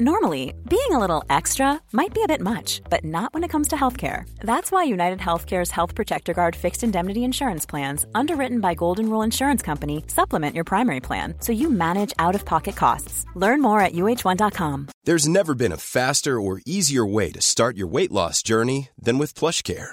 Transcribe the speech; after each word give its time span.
Normally, 0.00 0.52
being 0.68 0.90
a 0.90 0.98
little 0.98 1.22
extra 1.30 1.80
might 1.92 2.12
be 2.12 2.24
a 2.24 2.26
bit 2.26 2.40
much, 2.40 2.82
but 2.90 3.04
not 3.04 3.32
when 3.32 3.44
it 3.44 3.50
comes 3.50 3.68
to 3.68 3.76
healthcare. 3.76 4.28
That's 4.40 4.72
why 4.72 4.82
United 4.82 5.20
Healthcare's 5.20 5.70
Health 5.70 5.94
Protector 5.94 6.34
Guard 6.34 6.56
fixed 6.56 6.82
indemnity 6.82 7.22
insurance 7.22 7.64
plans, 7.64 8.04
underwritten 8.12 8.58
by 8.60 8.74
Golden 8.74 9.08
Rule 9.08 9.22
Insurance 9.22 9.62
Company, 9.62 10.02
supplement 10.08 10.56
your 10.56 10.64
primary 10.64 10.98
plan 10.98 11.34
so 11.38 11.52
you 11.52 11.70
manage 11.70 12.12
out 12.18 12.34
of 12.34 12.44
pocket 12.44 12.74
costs. 12.74 13.24
Learn 13.36 13.60
more 13.62 13.78
at 13.78 13.92
uh1.com. 13.92 14.88
There's 15.04 15.28
never 15.28 15.54
been 15.54 15.72
a 15.72 15.76
faster 15.76 16.40
or 16.40 16.60
easier 16.66 17.06
way 17.06 17.30
to 17.30 17.40
start 17.40 17.76
your 17.76 17.86
weight 17.86 18.10
loss 18.10 18.42
journey 18.42 18.88
than 18.98 19.18
with 19.18 19.34
PlushCare. 19.34 19.92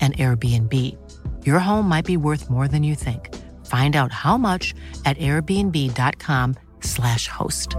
an 0.00 0.12
Airbnb. 0.12 0.98
Your 1.46 1.60
home 1.60 1.88
might 1.88 2.06
be 2.06 2.18
worth 2.18 2.50
more 2.50 2.68
than 2.68 2.82
you 2.82 2.94
think. 2.94 3.34
Find 3.64 3.96
out 3.96 4.12
how 4.12 4.36
much 4.36 4.74
at 5.04 5.16
airbnb.com/slash 5.18 7.28
host. 7.28 7.76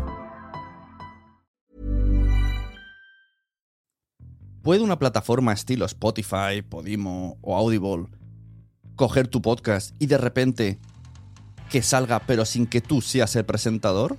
¿Puede 4.65 4.81
una 4.81 4.97
plataforma 4.97 5.53
estilo 5.53 5.85
Spotify, 5.85 6.63
Podimo 6.67 7.37
o 7.43 7.55
Audible 7.55 8.07
coger 8.95 9.27
tu 9.27 9.41
podcast 9.41 9.93
y 9.99 10.07
de 10.07 10.17
repente 10.17 10.79
que 11.69 11.83
salga 11.83 12.19
pero 12.19 12.45
sin 12.45 12.65
que 12.65 12.81
tú 12.81 13.01
seas 13.01 13.35
el 13.35 13.45
presentador? 13.45 14.17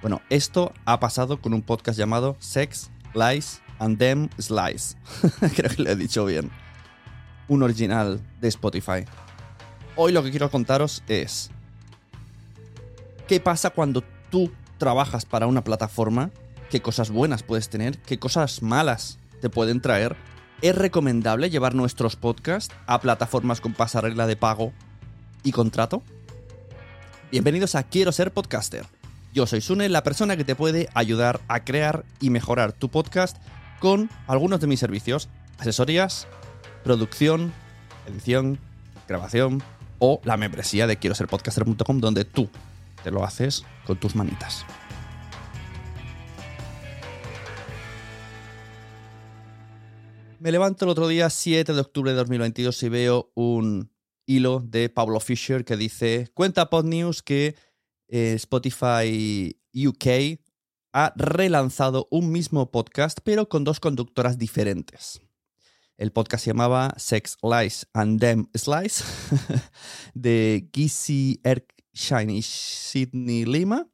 Bueno, 0.00 0.22
esto 0.30 0.72
ha 0.84 1.00
pasado 1.00 1.40
con 1.40 1.52
un 1.52 1.62
podcast 1.62 1.98
llamado 1.98 2.36
Sex, 2.38 2.90
Lies 3.14 3.60
and 3.78 3.98
Them 3.98 4.28
Slice. 4.38 4.96
Creo 5.54 5.70
que 5.70 5.82
lo 5.82 5.90
he 5.90 5.96
dicho 5.96 6.24
bien. 6.24 6.50
Un 7.48 7.62
original 7.62 8.20
de 8.40 8.48
Spotify. 8.48 9.04
Hoy 9.94 10.12
lo 10.12 10.22
que 10.22 10.30
quiero 10.30 10.50
contaros 10.50 11.02
es 11.08 11.50
qué 13.26 13.40
pasa 13.40 13.70
cuando 13.70 14.02
tú 14.30 14.50
trabajas 14.78 15.24
para 15.24 15.46
una 15.46 15.64
plataforma, 15.64 16.30
qué 16.70 16.82
cosas 16.82 17.10
buenas 17.10 17.42
puedes 17.42 17.68
tener, 17.68 17.98
qué 17.98 18.18
cosas 18.18 18.62
malas 18.62 19.18
te 19.40 19.48
pueden 19.48 19.80
traer. 19.80 20.16
¿Es 20.62 20.74
recomendable 20.74 21.50
llevar 21.50 21.74
nuestros 21.74 22.16
podcasts 22.16 22.74
a 22.86 23.00
plataformas 23.00 23.60
con 23.60 23.74
pasarela 23.74 24.26
de 24.26 24.36
pago 24.36 24.72
y 25.42 25.52
contrato? 25.52 26.02
Bienvenidos 27.30 27.74
a 27.74 27.82
Quiero 27.82 28.12
ser 28.12 28.32
podcaster. 28.32 28.86
Yo 29.34 29.46
soy 29.46 29.60
Sune, 29.60 29.88
la 29.88 30.02
persona 30.02 30.36
que 30.36 30.44
te 30.44 30.56
puede 30.56 30.88
ayudar 30.94 31.40
a 31.48 31.64
crear 31.64 32.04
y 32.20 32.30
mejorar 32.30 32.72
tu 32.72 32.88
podcast 32.88 33.36
con 33.80 34.08
algunos 34.26 34.60
de 34.60 34.66
mis 34.66 34.80
servicios, 34.80 35.28
asesorías, 35.58 36.26
producción, 36.86 37.52
edición, 38.06 38.60
grabación 39.08 39.60
o 39.98 40.20
la 40.22 40.36
membresía 40.36 40.86
de 40.86 40.96
quiero 40.96 41.16
ser 41.16 41.26
podcaster.com 41.26 41.98
donde 41.98 42.24
tú 42.24 42.48
te 43.02 43.10
lo 43.10 43.24
haces 43.24 43.64
con 43.84 43.98
tus 43.98 44.14
manitas. 44.14 44.64
Me 50.38 50.52
levanto 50.52 50.84
el 50.84 50.92
otro 50.92 51.08
día 51.08 51.28
7 51.28 51.72
de 51.72 51.80
octubre 51.80 52.12
de 52.12 52.18
2022 52.18 52.80
y 52.84 52.88
veo 52.88 53.32
un 53.34 53.90
hilo 54.24 54.60
de 54.60 54.88
Pablo 54.88 55.18
Fisher 55.18 55.64
que 55.64 55.76
dice, 55.76 56.30
cuenta 56.34 56.70
PodNews 56.70 57.24
que 57.24 57.56
eh, 58.06 58.34
Spotify 58.34 59.58
UK 59.74 60.38
ha 60.92 61.12
relanzado 61.16 62.06
un 62.12 62.30
mismo 62.30 62.70
podcast, 62.70 63.18
pero 63.24 63.48
con 63.48 63.64
dos 63.64 63.80
conductoras 63.80 64.38
diferentes. 64.38 65.25
El 65.96 66.12
podcast 66.12 66.44
se 66.44 66.50
llamaba 66.50 66.92
Sex, 66.98 67.38
Lies 67.42 67.88
and 67.94 68.20
Them 68.20 68.48
Slice, 68.54 69.02
de 70.14 70.68
Gizzy 70.72 71.40
Erkshine 71.42 72.30
y 72.30 72.42
Sidney 72.42 73.46
Lima. 73.46 73.88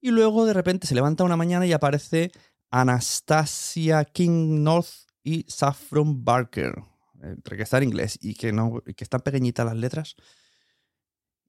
Y 0.00 0.10
luego 0.10 0.46
de 0.46 0.54
repente 0.54 0.86
se 0.86 0.94
levanta 0.94 1.24
una 1.24 1.36
mañana 1.36 1.66
y 1.66 1.72
aparece 1.72 2.32
Anastasia 2.70 4.04
King 4.04 4.62
North 4.62 4.88
y 5.22 5.44
Saffron 5.46 6.24
Barker. 6.24 6.82
Entre 7.22 7.56
que 7.56 7.62
está 7.62 7.78
en 7.78 7.84
inglés 7.84 8.18
y 8.20 8.34
que, 8.34 8.52
no, 8.52 8.82
que 8.82 9.04
están 9.04 9.20
pequeñitas 9.20 9.66
las 9.66 9.76
letras. 9.76 10.16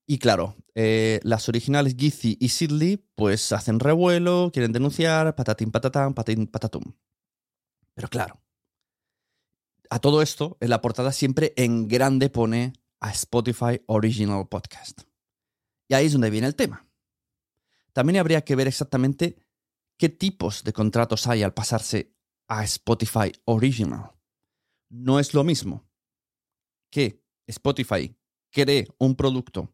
Y 0.06 0.20
claro, 0.20 0.56
eh, 0.76 1.20
las 1.24 1.50
originales 1.50 1.96
Gizzy 1.98 2.38
y 2.40 2.50
Sidley 2.50 2.98
pues 3.16 3.52
hacen 3.54 3.80
revuelo, 3.80 4.52
quieren 4.54 4.72
denunciar, 4.72 5.36
patatín 5.36 5.72
patatán, 5.72 6.14
patatín 6.14 6.48
patatum. 6.48 6.84
Pero 7.96 8.08
claro, 8.10 8.45
a 9.90 10.00
todo 10.00 10.22
esto, 10.22 10.58
en 10.60 10.70
la 10.70 10.82
portada 10.82 11.12
siempre 11.12 11.54
en 11.58 11.88
grande 11.88 12.30
pone 12.30 12.74
a 13.00 13.12
Spotify 13.12 13.82
Original 13.88 14.48
Podcast. 14.48 15.02
Y 15.88 15.94
ahí 15.94 16.08
es 16.08 16.14
donde 16.14 16.30
viene 16.30 16.48
el 16.48 16.56
tema. 16.56 16.88
También 17.94 18.20
habría 18.20 18.44
que 18.44 18.56
ver 18.56 18.68
exactamente 18.68 19.38
qué 19.98 20.10
tipos 20.10 20.64
de 20.64 20.74
contratos 20.74 21.28
hay 21.28 21.44
al 21.44 21.54
pasarse 21.54 22.14
a 22.48 22.64
Spotify 22.64 23.32
Original. 23.46 24.12
No 24.90 25.20
es 25.20 25.34
lo 25.34 25.44
mismo 25.44 25.88
que 26.90 27.24
Spotify 27.48 28.16
cree 28.52 28.88
un 28.98 29.16
producto 29.16 29.74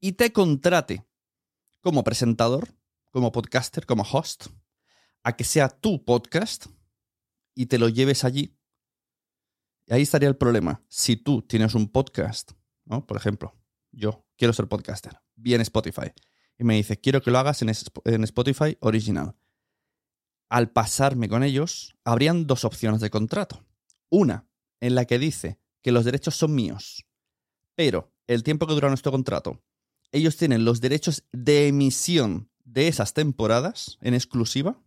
y 0.00 0.12
te 0.12 0.32
contrate 0.32 1.06
como 1.80 2.04
presentador, 2.04 2.68
como 3.10 3.32
podcaster, 3.32 3.86
como 3.86 4.02
host, 4.02 4.46
a 5.22 5.36
que 5.36 5.44
sea 5.44 5.68
tu 5.68 6.04
podcast 6.04 6.66
y 7.54 7.66
te 7.66 7.78
lo 7.78 7.88
lleves 7.88 8.24
allí. 8.24 8.57
Ahí 9.90 10.02
estaría 10.02 10.28
el 10.28 10.36
problema. 10.36 10.82
Si 10.88 11.16
tú 11.16 11.42
tienes 11.42 11.74
un 11.74 11.88
podcast, 11.88 12.52
¿no? 12.84 13.06
Por 13.06 13.16
ejemplo, 13.16 13.54
yo 13.90 14.26
quiero 14.36 14.52
ser 14.52 14.68
podcaster, 14.68 15.20
bien 15.34 15.60
Spotify, 15.60 16.12
y 16.58 16.64
me 16.64 16.74
dice, 16.74 17.00
quiero 17.00 17.22
que 17.22 17.30
lo 17.30 17.38
hagas 17.38 17.62
en 17.62 18.24
Spotify 18.24 18.76
original. 18.80 19.36
Al 20.48 20.70
pasarme 20.70 21.28
con 21.28 21.42
ellos, 21.42 21.96
habrían 22.04 22.46
dos 22.46 22.64
opciones 22.64 23.00
de 23.00 23.10
contrato. 23.10 23.64
Una, 24.10 24.48
en 24.80 24.94
la 24.94 25.04
que 25.04 25.18
dice 25.18 25.58
que 25.82 25.92
los 25.92 26.04
derechos 26.04 26.36
son 26.36 26.54
míos, 26.54 27.06
pero 27.74 28.12
el 28.26 28.42
tiempo 28.42 28.66
que 28.66 28.74
dura 28.74 28.88
nuestro 28.88 29.12
contrato 29.12 29.62
ellos 30.12 30.36
tienen 30.36 30.64
los 30.64 30.80
derechos 30.80 31.24
de 31.32 31.68
emisión 31.68 32.50
de 32.64 32.88
esas 32.88 33.14
temporadas 33.14 33.98
en 34.00 34.14
exclusiva, 34.14 34.82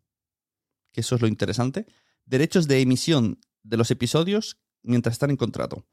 que 0.91 1.01
eso 1.01 1.15
es 1.15 1.21
lo 1.21 1.27
interesante, 1.27 1.85
derechos 2.25 2.67
de 2.67 2.81
emisión 2.81 3.39
de 3.63 3.77
los 3.77 3.91
episodios 3.91 4.59
mientras 4.83 5.13
están 5.13 5.29
en 5.29 5.37
contrato. 5.37 5.85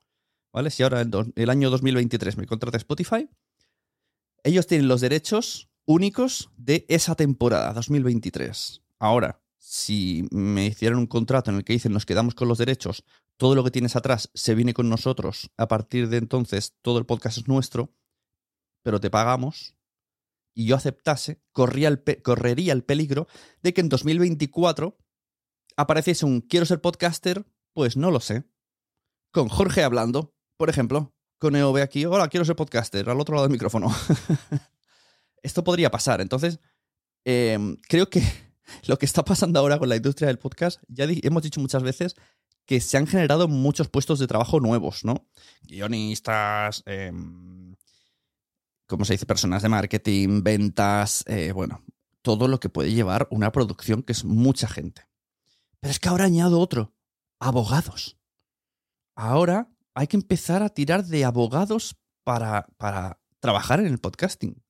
¿Vale? 0.53 0.71
Si 0.71 0.83
ahora 0.83 1.01
el, 1.01 1.11
el 1.35 1.51
año 1.51 1.71
2023 1.71 2.37
me 2.37 2.47
contrata 2.47 2.79
Spotify, 2.79 3.29
ellos 4.45 4.67
tienen 4.67 4.89
los 4.89 5.01
derechos 5.01 5.69
únicos 5.85 6.51
de 6.57 6.87
esa 6.89 7.15
temporada, 7.15 7.73
2023. 7.73 8.83
Ahora, 8.99 9.41
si 9.59 10.27
me 10.31 10.67
hicieran 10.67 10.99
un 10.99 11.07
contrato 11.07 11.51
en 11.51 11.59
el 11.59 11.65
que 11.65 11.73
dicen 11.73 11.93
nos 11.93 12.07
quedamos 12.07 12.35
con 12.35 12.49
los 12.49 12.59
derechos, 12.59 13.05
todo 13.37 13.55
lo 13.55 13.65
que 13.65 13.71
tienes 13.71 13.97
atrás 13.97 14.31
se 14.35 14.55
viene 14.55 14.75
con 14.75 14.89
nosotros, 14.89 15.51
a 15.57 15.69
partir 15.69 16.09
de 16.09 16.17
entonces 16.17 16.75
todo 16.83 16.99
el 16.99 17.07
podcast 17.07 17.39
es 17.39 17.49
nuestro, 17.49 17.93
pero 18.83 19.01
te 19.01 19.11
pagamos, 19.11 19.77
y 20.55 20.67
yo 20.67 20.75
aceptase, 20.75 21.41
corría 21.53 22.03
correría 22.23 22.73
el 22.73 22.83
peligro 22.83 23.29
de 23.63 23.73
que 23.73 23.81
en 23.81 23.89
2024 23.89 24.99
apareciese 25.77 26.27
un 26.27 26.41
quiero 26.41 26.67
ser 26.67 26.81
podcaster, 26.81 27.47
pues 27.75 27.97
no 27.97 28.11
lo 28.11 28.19
sé. 28.19 28.45
Con 29.39 29.49
Jorge 29.49 29.85
hablando, 29.85 30.35
por 30.57 30.69
ejemplo, 30.69 31.15
con 31.39 31.55
EOB 31.55 31.77
aquí, 31.77 32.05
hola, 32.05 32.27
quiero 32.27 32.45
ser 32.45 32.57
podcaster, 32.57 33.09
al 33.09 33.21
otro 33.21 33.37
lado 33.37 33.47
del 33.47 33.53
micrófono. 33.53 33.87
Esto 35.45 35.63
podría 35.63 35.93
pasar. 35.93 36.21
Entonces, 36.21 36.59
em, 37.25 37.77
creo 37.89 38.11
que 38.11 38.21
lo 38.89 38.99
que 38.99 39.07
está 39.07 39.25
pasando 39.25 39.61
ahora 39.61 39.79
con 39.79 39.89
la 39.89 39.95
industria 39.95 40.27
del 40.27 40.41
podcast, 40.41 40.83
ya 40.89 41.07
hemos 41.09 41.45
dicho 41.45 41.61
muchas 41.61 41.85
veces 41.85 42.17
que 42.67 42.81
se 42.81 42.97
han 42.97 43.07
generado 43.07 43.47
muchos 43.47 43.89
puestos 43.89 44.19
de 44.19 44.27
trabajo 44.27 44.59
nuevos, 44.59 45.05
¿no? 45.05 45.29
Guionistas, 45.63 46.83
eh, 46.87 47.13
¿cómo 48.89 49.05
se 49.05 49.13
dice? 49.13 49.25
Personas 49.25 49.63
de 49.63 49.69
marketing, 49.69 50.43
ventas, 50.43 51.23
eh, 51.29 51.53
bueno, 51.53 51.85
todo 52.23 52.49
lo 52.49 52.59
que 52.59 52.71
puede 52.71 52.93
llevar 52.93 53.29
una 53.31 53.53
producción 53.53 54.03
que 54.03 54.11
es 54.11 54.25
mucha 54.25 54.67
gente. 54.67 55.07
Pero 55.79 55.93
es 55.93 56.01
que 56.01 56.09
ahora 56.09 56.25
añado 56.25 56.59
otro, 56.59 56.93
abogados. 57.39 58.18
Ahora 59.19 59.69
hay 59.95 60.07
que 60.07 60.17
empezar 60.17 60.63
a 60.63 60.69
tirar 60.69 61.05
de 61.05 61.25
abogados 61.25 61.97
para, 62.23 62.69
para 62.77 63.21
trabajar 63.41 63.81
en 63.81 63.87
el 63.87 63.99
podcasting. 63.99 64.63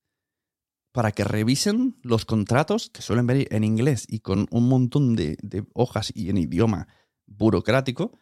Para 0.90 1.12
que 1.12 1.22
revisen 1.22 1.98
los 2.02 2.24
contratos 2.24 2.88
que 2.88 3.02
suelen 3.02 3.26
ver 3.26 3.46
en 3.54 3.62
inglés 3.62 4.06
y 4.08 4.20
con 4.20 4.46
un 4.50 4.66
montón 4.66 5.16
de, 5.16 5.36
de 5.42 5.66
hojas 5.74 6.10
y 6.14 6.30
en 6.30 6.38
idioma 6.38 6.88
burocrático, 7.26 8.18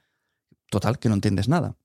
total 0.68 0.98
que 0.98 1.08
no 1.08 1.14
entiendes 1.14 1.48
nada. 1.48 1.78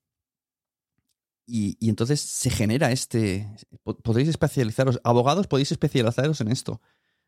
Y, 1.46 1.76
entonces 1.88 2.20
se 2.20 2.50
genera 2.50 2.90
este. 2.90 3.48
Podéis 3.84 4.26
especializaros. 4.26 5.00
Abogados, 5.04 5.46
podéis 5.46 5.70
especializaros 5.70 6.40
en 6.40 6.48
esto. 6.48 6.80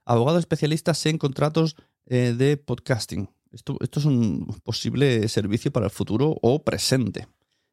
Abogados 0.04 0.40
especialistas 0.40 1.06
en 1.06 1.18
contratos 1.18 1.76
eh, 2.06 2.34
de 2.36 2.56
podcasting. 2.56 3.30
Esto, 3.54 3.76
esto, 3.80 4.00
es 4.00 4.06
un 4.06 4.60
posible 4.64 5.28
servicio 5.28 5.72
para 5.72 5.86
el 5.86 5.92
futuro 5.92 6.36
o 6.42 6.64
presente. 6.64 7.28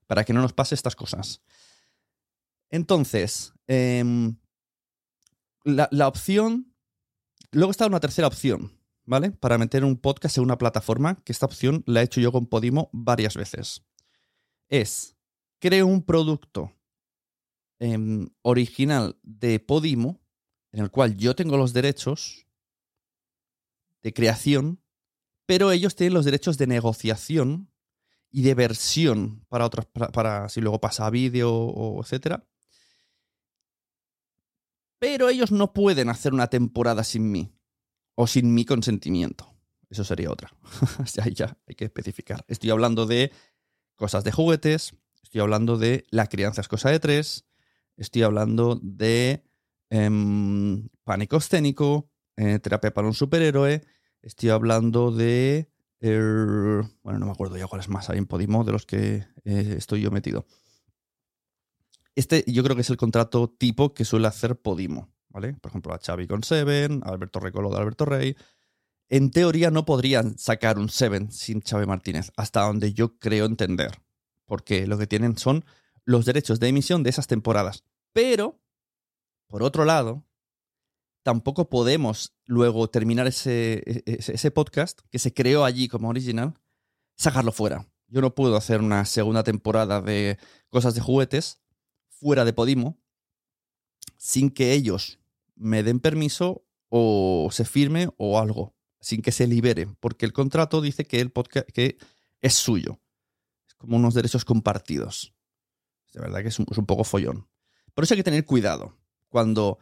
Para 0.08 0.24
que 0.24 0.34
no 0.34 0.42
nos 0.42 0.54
pase 0.54 0.76
estas 0.76 0.96
cosas. 0.96 1.42
Entonces, 2.70 3.54
em, 3.68 4.38
la, 5.64 5.88
la 5.92 6.08
opción. 6.08 6.74
Luego 7.52 7.72
está 7.72 7.88
una 7.88 8.00
tercera 8.00 8.28
opción, 8.28 8.72
¿vale? 9.06 9.32
Para 9.32 9.58
meter 9.58 9.84
un 9.84 9.98
podcast 9.98 10.38
en 10.38 10.44
una 10.44 10.58
plataforma, 10.58 11.22
que 11.24 11.34
esta 11.34 11.46
opción 11.46 11.84
la 11.86 12.02
he 12.02 12.06
hecho 12.06 12.22
yo 12.22 12.32
con 12.32 12.46
Podimo 12.46 12.90
varias 12.94 13.36
veces. 13.36 13.84
Es 14.70 15.18
creo 15.62 15.86
un 15.88 16.02
producto 16.02 16.74
em, 17.80 18.30
original 18.42 19.18
de 19.22 19.60
Podimo, 19.60 20.20
en 20.72 20.82
el 20.82 20.92
cual 20.92 21.16
yo 21.16 21.36
tengo 21.36 21.56
los 21.56 21.72
derechos 21.72 22.48
de 24.02 24.12
creación, 24.12 24.82
pero 25.52 25.74
ellos 25.74 25.98
tienen 25.98 26.14
los 26.14 26.24
derechos 26.24 26.58
de 26.58 26.66
negociación 26.66 27.70
y 28.32 28.44
de 28.44 28.56
versión 28.56 29.46
para 29.50 29.66
otros, 29.66 29.86
para, 29.86 30.48
si 30.48 30.62
luego 30.62 30.80
pasa 30.80 31.06
a 31.06 31.10
vídeo 31.10 31.54
o 31.54 32.02
etcétera. 32.02 32.48
Pero 34.98 35.28
ellos 35.28 35.52
no 35.52 35.74
pueden 35.74 36.08
hacer 36.08 36.34
una 36.34 36.48
temporada 36.48 37.04
sin 37.04 37.30
mí 37.30 37.54
o 38.16 38.28
sin 38.28 38.54
mi 38.54 38.64
consentimiento. 38.64 39.54
Eso 39.90 40.06
sería 40.06 40.32
otra. 40.32 40.56
ya, 41.14 41.28
ya 41.28 41.58
hay 41.68 41.76
que 41.76 41.84
especificar. 41.84 42.46
Estoy 42.48 42.70
hablando 42.70 43.06
de 43.06 43.34
cosas 43.98 44.24
de 44.24 44.32
juguetes, 44.32 44.94
Estoy 45.22 45.42
hablando 45.42 45.78
de 45.78 46.06
La 46.12 46.28
crianza 46.28 46.62
es 46.62 46.70
cosa 46.70 46.92
de 46.92 47.02
tres. 47.02 47.46
Estoy 47.98 48.24
hablando 48.24 48.80
de 48.82 49.44
em, 49.90 50.88
pánico 51.04 51.36
escénico, 51.36 52.10
eh, 52.38 52.60
terapia 52.60 52.94
para 52.94 53.08
un 53.08 53.14
superhéroe. 53.14 53.82
Estoy 54.22 54.50
hablando 54.50 55.12
de... 55.12 55.70
Er, 56.00 56.84
bueno, 57.04 57.20
no 57.20 57.26
me 57.28 57.32
acuerdo 57.32 57.58
ya 57.58 57.68
cuáles 57.68 57.88
más 57.88 58.10
hay 58.10 58.18
en 58.18 58.26
Podimo 58.26 58.64
de 58.64 58.72
los 58.72 58.86
que 58.86 59.28
eh, 59.44 59.76
estoy 59.78 60.02
yo 60.02 60.10
metido. 60.10 60.46
Este 62.16 62.44
yo 62.48 62.64
creo 62.64 62.76
que 62.76 62.82
es 62.82 62.90
el 62.90 62.98
contrato 62.98 63.50
tipo 63.50 63.94
que 63.94 64.04
suele 64.04 64.28
hacer 64.28 64.60
Podimo, 64.60 65.14
¿vale? 65.30 65.54
Por 65.54 65.70
ejemplo, 65.70 65.94
a 65.94 66.00
Xavi 66.00 66.28
con 66.28 66.44
Seven, 66.44 67.02
a 67.06 67.10
Alberto 67.10 67.40
Recolo 67.40 67.70
de 67.70 67.78
Alberto 67.78 68.06
Rey. 68.06 68.36
En 69.10 69.30
teoría 69.30 69.70
no 69.70 69.86
podrían 69.86 70.38
sacar 70.40 70.80
un 70.80 70.90
Seven 70.90 71.32
sin 71.32 71.62
Xavi 71.62 71.86
Martínez, 71.86 72.32
hasta 72.36 72.62
donde 72.62 72.94
yo 72.94 73.20
creo 73.20 73.46
entender 73.46 74.02
porque 74.52 74.86
lo 74.86 74.98
que 74.98 75.08
tienen 75.08 75.38
son 75.38 75.64
los 76.04 76.26
derechos 76.26 76.60
de 76.60 76.68
emisión 76.68 77.04
de 77.04 77.10
esas 77.10 77.26
temporadas. 77.26 77.86
Pero, 78.12 78.60
por 79.48 79.64
otro 79.64 79.86
lado, 79.86 80.26
tampoco 81.24 81.70
podemos 81.70 82.36
luego 82.46 82.90
terminar 82.90 83.28
ese, 83.28 83.84
e, 83.86 84.04
e, 84.06 84.20
ese, 84.20 84.52
podcast 84.52 85.00
que 85.10 85.20
se 85.20 85.34
creó 85.34 85.66
allí 85.66 85.88
como 85.88 86.10
original, 86.10 86.54
sacarlo 87.16 87.52
fuera. 87.52 87.88
Yo 88.08 88.22
no 88.22 88.36
puedo 88.36 88.56
hacer 88.58 88.82
una 88.82 89.06
segunda 89.06 89.44
temporada 89.44 90.02
de 90.02 90.38
cosas 90.70 90.96
de 90.96 91.02
juguetes 91.02 91.62
fuera 92.10 92.46
de 92.46 92.54
Podimo 92.54 93.00
sin 94.18 94.50
que 94.50 94.74
ellos 94.74 95.20
me 95.56 95.84
den 95.84 96.00
permiso 96.00 96.66
o 96.90 97.50
se 97.52 97.66
firme 97.66 98.10
o 98.18 98.40
algo, 98.40 98.76
sin 99.00 99.22
que 99.22 99.32
se 99.32 99.48
libere, 99.48 99.88
porque 100.00 100.26
el 100.26 100.34
contrato 100.34 100.82
dice 100.82 101.06
que 101.06 101.22
el 101.22 101.32
podcast 101.32 101.68
que 101.72 101.98
es 102.42 102.54
suyo 102.54 103.00
como 103.82 103.98
unos 103.98 104.14
derechos 104.14 104.46
compartidos. 104.46 105.34
De 106.14 106.22
verdad 106.22 106.44
que 106.44 106.50
es 106.50 106.60
un, 106.60 106.86
poco 106.86 107.04
follón. 107.04 107.48
Por 107.96 108.04
eso 108.04 108.14
hay 108.14 108.20
que 108.20 108.24
tener 108.24 108.46
cuidado 108.46 108.96
cuando 109.28 109.80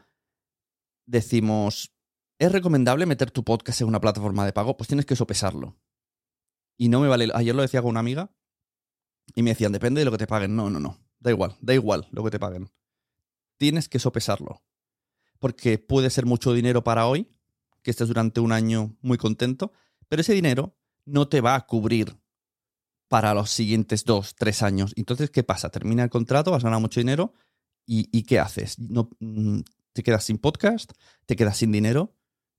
decimos, 1.10 1.92
¿es 2.38 2.52
recomendable 2.52 3.06
meter 3.06 3.32
tu 3.32 3.44
podcast 3.44 3.82
en 3.82 3.88
una 3.88 4.00
plataforma 4.00 4.46
de 4.46 4.54
pago? 4.54 4.78
Pues 4.78 4.88
tienes 4.88 5.06
que 5.06 5.16
sopesarlo. 5.16 5.78
Y 6.78 6.90
no 6.90 7.02
me 7.02 7.08
vale. 7.08 7.30
Ayer 7.34 7.56
lo 7.56 7.62
decía 7.62 7.82
con 7.82 7.90
una 7.90 8.00
amiga 8.00 8.32
y 9.36 9.44
me 9.44 9.52
decían, 9.52 9.72
depende 9.72 10.00
de 10.00 10.06
lo 10.06 10.12
que 10.12 10.20
te 10.20 10.28
paguen. 10.28 10.56
No, 10.56 10.70
no, 10.70 10.80
no. 10.80 10.98
Da 11.20 11.32
igual, 11.32 11.58
da 11.62 11.74
igual 11.74 12.08
lo 12.12 12.24
que 12.24 12.32
te 12.32 12.40
paguen. 12.40 12.72
Tienes 13.58 13.90
que 13.90 14.00
sopesarlo. 14.00 14.62
Porque 15.40 15.80
puede 15.80 16.10
ser 16.10 16.26
mucho 16.26 16.54
dinero 16.54 16.84
para 16.84 17.08
hoy, 17.08 17.28
que 17.82 17.92
estés 17.92 18.08
durante 18.08 18.40
un 18.40 18.52
año 18.52 18.96
muy 19.02 19.18
contento, 19.18 19.74
pero 20.08 20.22
ese 20.22 20.34
dinero 20.34 20.78
no 21.06 21.28
te 21.28 21.42
va 21.42 21.56
a 21.56 21.66
cubrir 21.66 22.18
para 23.08 23.34
los 23.34 23.50
siguientes 23.50 24.06
dos, 24.06 24.36
tres 24.36 24.62
años. 24.62 24.94
Entonces, 24.96 25.32
¿qué 25.32 25.44
pasa? 25.44 25.70
Termina 25.70 26.04
el 26.04 26.10
contrato, 26.10 26.52
vas 26.52 26.64
a 26.64 26.68
ganar 26.68 26.82
mucho 26.82 27.00
dinero 27.00 27.34
y, 27.86 28.24
¿qué 28.24 28.38
haces? 28.40 28.78
No, 28.78 29.10
mm, 29.20 29.62
te 29.94 30.04
quedas 30.04 30.24
sin 30.24 30.38
podcast, 30.38 30.92
te 31.26 31.36
quedas 31.36 31.58
sin 31.58 31.72
dinero, 31.72 32.16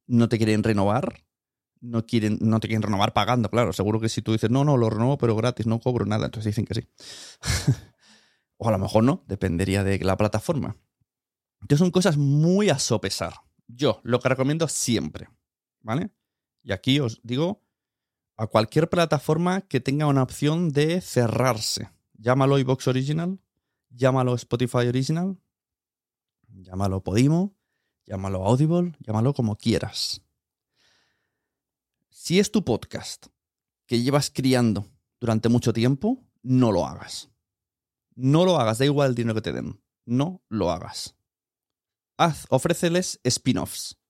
no 0.06 0.28
te 0.28 0.38
quieren 0.38 0.62
renovar, 0.62 1.24
no, 1.80 2.04
quieren, 2.06 2.38
no 2.40 2.60
te 2.60 2.68
quieren 2.68 2.82
renovar 2.82 3.12
pagando, 3.12 3.48
claro. 3.50 3.72
Seguro 3.72 4.00
que 4.00 4.08
si 4.08 4.22
tú 4.22 4.32
dices, 4.32 4.50
no, 4.50 4.64
no, 4.64 4.76
lo 4.76 4.90
renovo, 4.90 5.18
pero 5.18 5.36
gratis, 5.36 5.66
no 5.66 5.80
cobro 5.80 6.04
nada, 6.04 6.26
entonces 6.26 6.54
dicen 6.54 6.66
que 6.66 6.74
sí. 6.74 6.88
o 8.56 8.68
a 8.68 8.72
lo 8.72 8.78
mejor 8.78 9.04
no, 9.04 9.24
dependería 9.26 9.84
de 9.84 9.98
la 10.00 10.16
plataforma. 10.16 10.76
Entonces 11.62 11.78
son 11.78 11.90
cosas 11.90 12.16
muy 12.16 12.70
a 12.70 12.78
sopesar. 12.78 13.34
Yo 13.66 14.00
lo 14.02 14.20
que 14.20 14.28
recomiendo 14.28 14.68
siempre, 14.68 15.28
¿vale? 15.80 16.10
Y 16.62 16.72
aquí 16.72 17.00
os 17.00 17.20
digo 17.22 17.62
a 18.36 18.46
cualquier 18.46 18.88
plataforma 18.88 19.62
que 19.62 19.80
tenga 19.80 20.06
una 20.06 20.22
opción 20.22 20.70
de 20.70 21.00
cerrarse. 21.00 21.90
Llámalo 22.14 22.58
iBox 22.58 22.88
Original, 22.88 23.38
llámalo 23.90 24.34
Spotify 24.34 24.88
Original, 24.88 25.38
llámalo 26.54 27.02
Podimo, 27.02 27.56
llámalo 28.06 28.44
Audible, 28.44 28.94
llámalo 29.00 29.34
como 29.34 29.56
quieras. 29.56 30.22
Si 32.10 32.38
es 32.38 32.50
tu 32.50 32.64
podcast 32.64 33.26
que 33.86 34.02
llevas 34.02 34.30
criando 34.30 34.86
durante 35.20 35.48
mucho 35.48 35.72
tiempo, 35.72 36.22
no 36.42 36.72
lo 36.72 36.86
hagas. 36.86 37.30
No 38.14 38.44
lo 38.44 38.58
hagas, 38.58 38.78
da 38.78 38.84
igual 38.84 39.10
el 39.10 39.14
dinero 39.14 39.34
que 39.34 39.42
te 39.42 39.52
den. 39.52 39.82
No 40.04 40.42
lo 40.48 40.70
hagas. 40.70 41.16
Haz, 42.16 42.46
ofréceles 42.50 43.20
spin-offs 43.24 44.00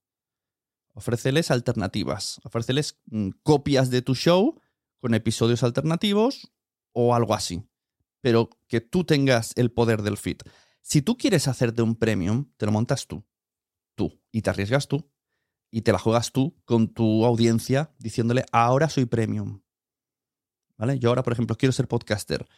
ofréceles 0.95 1.51
alternativas, 1.51 2.41
ofréceles 2.45 2.99
mm, 3.07 3.31
copias 3.43 3.91
de 3.91 4.03
tu 4.03 4.15
show 4.15 4.61
con 5.01 5.15
episodios 5.15 5.63
alternativos 5.63 6.53
o 6.93 7.15
algo 7.15 7.35
así. 7.35 7.63
Pero 8.21 8.51
que 8.69 8.81
tú 8.81 9.05
tengas 9.05 9.53
el 9.57 9.71
poder 9.71 10.03
del 10.03 10.19
feed. 10.19 10.39
Si 10.81 11.03
tú 11.03 11.17
quieres 11.17 11.49
hacerte 11.49 11.83
un 11.83 11.95
premium, 11.95 12.51
te 12.57 12.67
lo 12.67 12.73
montas 12.73 13.07
tú. 13.07 13.25
Tú. 13.95 14.21
Y 14.33 14.43
te 14.43 14.51
arriesgas 14.51 14.89
tú. 14.89 15.11
Y 15.71 15.83
te 15.83 15.93
la 15.93 15.99
juegas 15.99 16.33
tú 16.33 16.57
con 16.65 16.89
tu 16.89 17.25
audiencia 17.25 17.95
diciéndole, 17.99 18.45
ahora 18.51 18.89
soy 18.89 19.05
premium. 19.05 19.63
¿Vale? 20.77 20.99
Yo 20.99 21.11
ahora, 21.11 21.23
por 21.23 21.33
ejemplo, 21.33 21.57
quiero 21.57 21.73
ser 21.73 21.87
podcaster. 21.87 22.49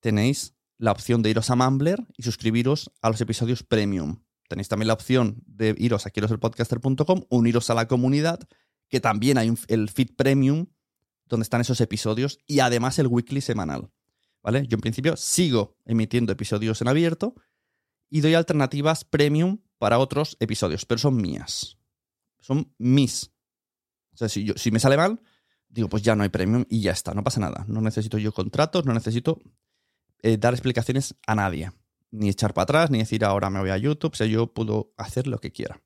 Tenéis 0.00 0.56
la 0.78 0.92
opción 0.92 1.22
de 1.22 1.30
iros 1.30 1.50
a 1.50 1.56
Mumbler 1.56 2.06
y 2.16 2.22
suscribiros 2.22 2.90
a 3.02 3.10
los 3.10 3.20
episodios 3.20 3.62
premium. 3.62 4.22
Tenéis 4.48 4.68
también 4.68 4.88
la 4.88 4.94
opción 4.94 5.42
de 5.46 5.74
iros 5.78 6.06
a 6.06 6.10
quiero 6.10 6.28
ser 6.28 6.38
podcaster.com, 6.38 7.24
uniros 7.28 7.70
a 7.70 7.74
la 7.74 7.88
comunidad, 7.88 8.40
que 8.88 9.00
también 9.00 9.38
hay 9.38 9.52
el 9.68 9.88
feed 9.88 10.14
premium 10.16 10.66
donde 11.26 11.42
están 11.42 11.60
esos 11.60 11.80
episodios 11.80 12.38
y 12.46 12.60
además 12.60 12.98
el 12.98 13.08
weekly 13.08 13.40
semanal. 13.40 13.90
¿Vale? 14.42 14.66
Yo 14.68 14.76
en 14.76 14.80
principio 14.80 15.16
sigo 15.16 15.76
emitiendo 15.84 16.32
episodios 16.32 16.80
en 16.80 16.88
abierto 16.88 17.34
y 18.10 18.20
doy 18.20 18.34
alternativas 18.34 19.04
premium 19.04 19.58
para 19.78 19.98
otros 19.98 20.36
episodios, 20.40 20.86
pero 20.86 20.98
son 20.98 21.16
mías. 21.16 21.78
Son 22.40 22.72
mis. 22.78 23.30
O 24.12 24.16
sea, 24.16 24.28
si, 24.28 24.44
yo, 24.44 24.54
si 24.56 24.70
me 24.70 24.80
sale 24.80 24.96
mal, 24.96 25.20
digo, 25.68 25.88
pues 25.88 26.02
ya 26.02 26.16
no 26.16 26.22
hay 26.22 26.28
premium 26.28 26.64
y 26.68 26.80
ya 26.80 26.92
está, 26.92 27.14
no 27.14 27.24
pasa 27.24 27.40
nada. 27.40 27.64
No 27.68 27.80
necesito 27.80 28.18
yo 28.18 28.32
contratos, 28.32 28.84
no 28.84 28.94
necesito 28.94 29.40
eh, 30.22 30.36
dar 30.38 30.54
explicaciones 30.54 31.14
a 31.26 31.34
nadie. 31.34 31.72
Ni 32.10 32.28
echar 32.28 32.54
para 32.54 32.62
atrás, 32.64 32.90
ni 32.90 32.98
decir 32.98 33.24
ahora 33.24 33.50
me 33.50 33.60
voy 33.60 33.70
a 33.70 33.76
YouTube. 33.76 34.12
O 34.12 34.16
sea, 34.16 34.26
yo 34.26 34.52
puedo 34.52 34.94
hacer 34.96 35.26
lo 35.26 35.38
que 35.38 35.52
quiera. 35.52 35.82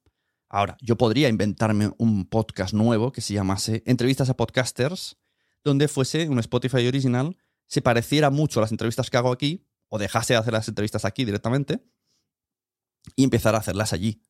Ahora, 0.49 0.77
yo 0.81 0.97
podría 0.97 1.29
inventarme 1.29 1.93
un 1.99 2.27
podcast 2.27 2.75
nuevo 2.75 3.12
que 3.12 3.21
se 3.21 3.35
llamase 3.35 3.83
Entrevistas 3.87 4.31
a 4.31 4.37
Podcasters, 4.37 5.17
donde 5.62 5.89
fuese 5.89 6.29
un 6.29 6.39
Spotify 6.41 6.87
original, 6.87 7.37
se 7.67 7.83
pareciera 7.83 8.31
mucho 8.31 8.59
a 8.59 8.62
las 8.62 8.73
entrevistas 8.73 9.11
que 9.11 9.17
hago 9.17 9.31
aquí, 9.31 9.65
o 9.89 9.99
dejase 9.99 10.33
de 10.33 10.41
hacer 10.41 10.53
las 10.53 10.67
entrevistas 10.67 11.05
aquí 11.05 11.25
directamente, 11.25 11.85
y 13.16 13.25
empezar 13.25 13.54
a 13.54 13.59
hacerlas 13.59 13.92
allí. 13.92 14.23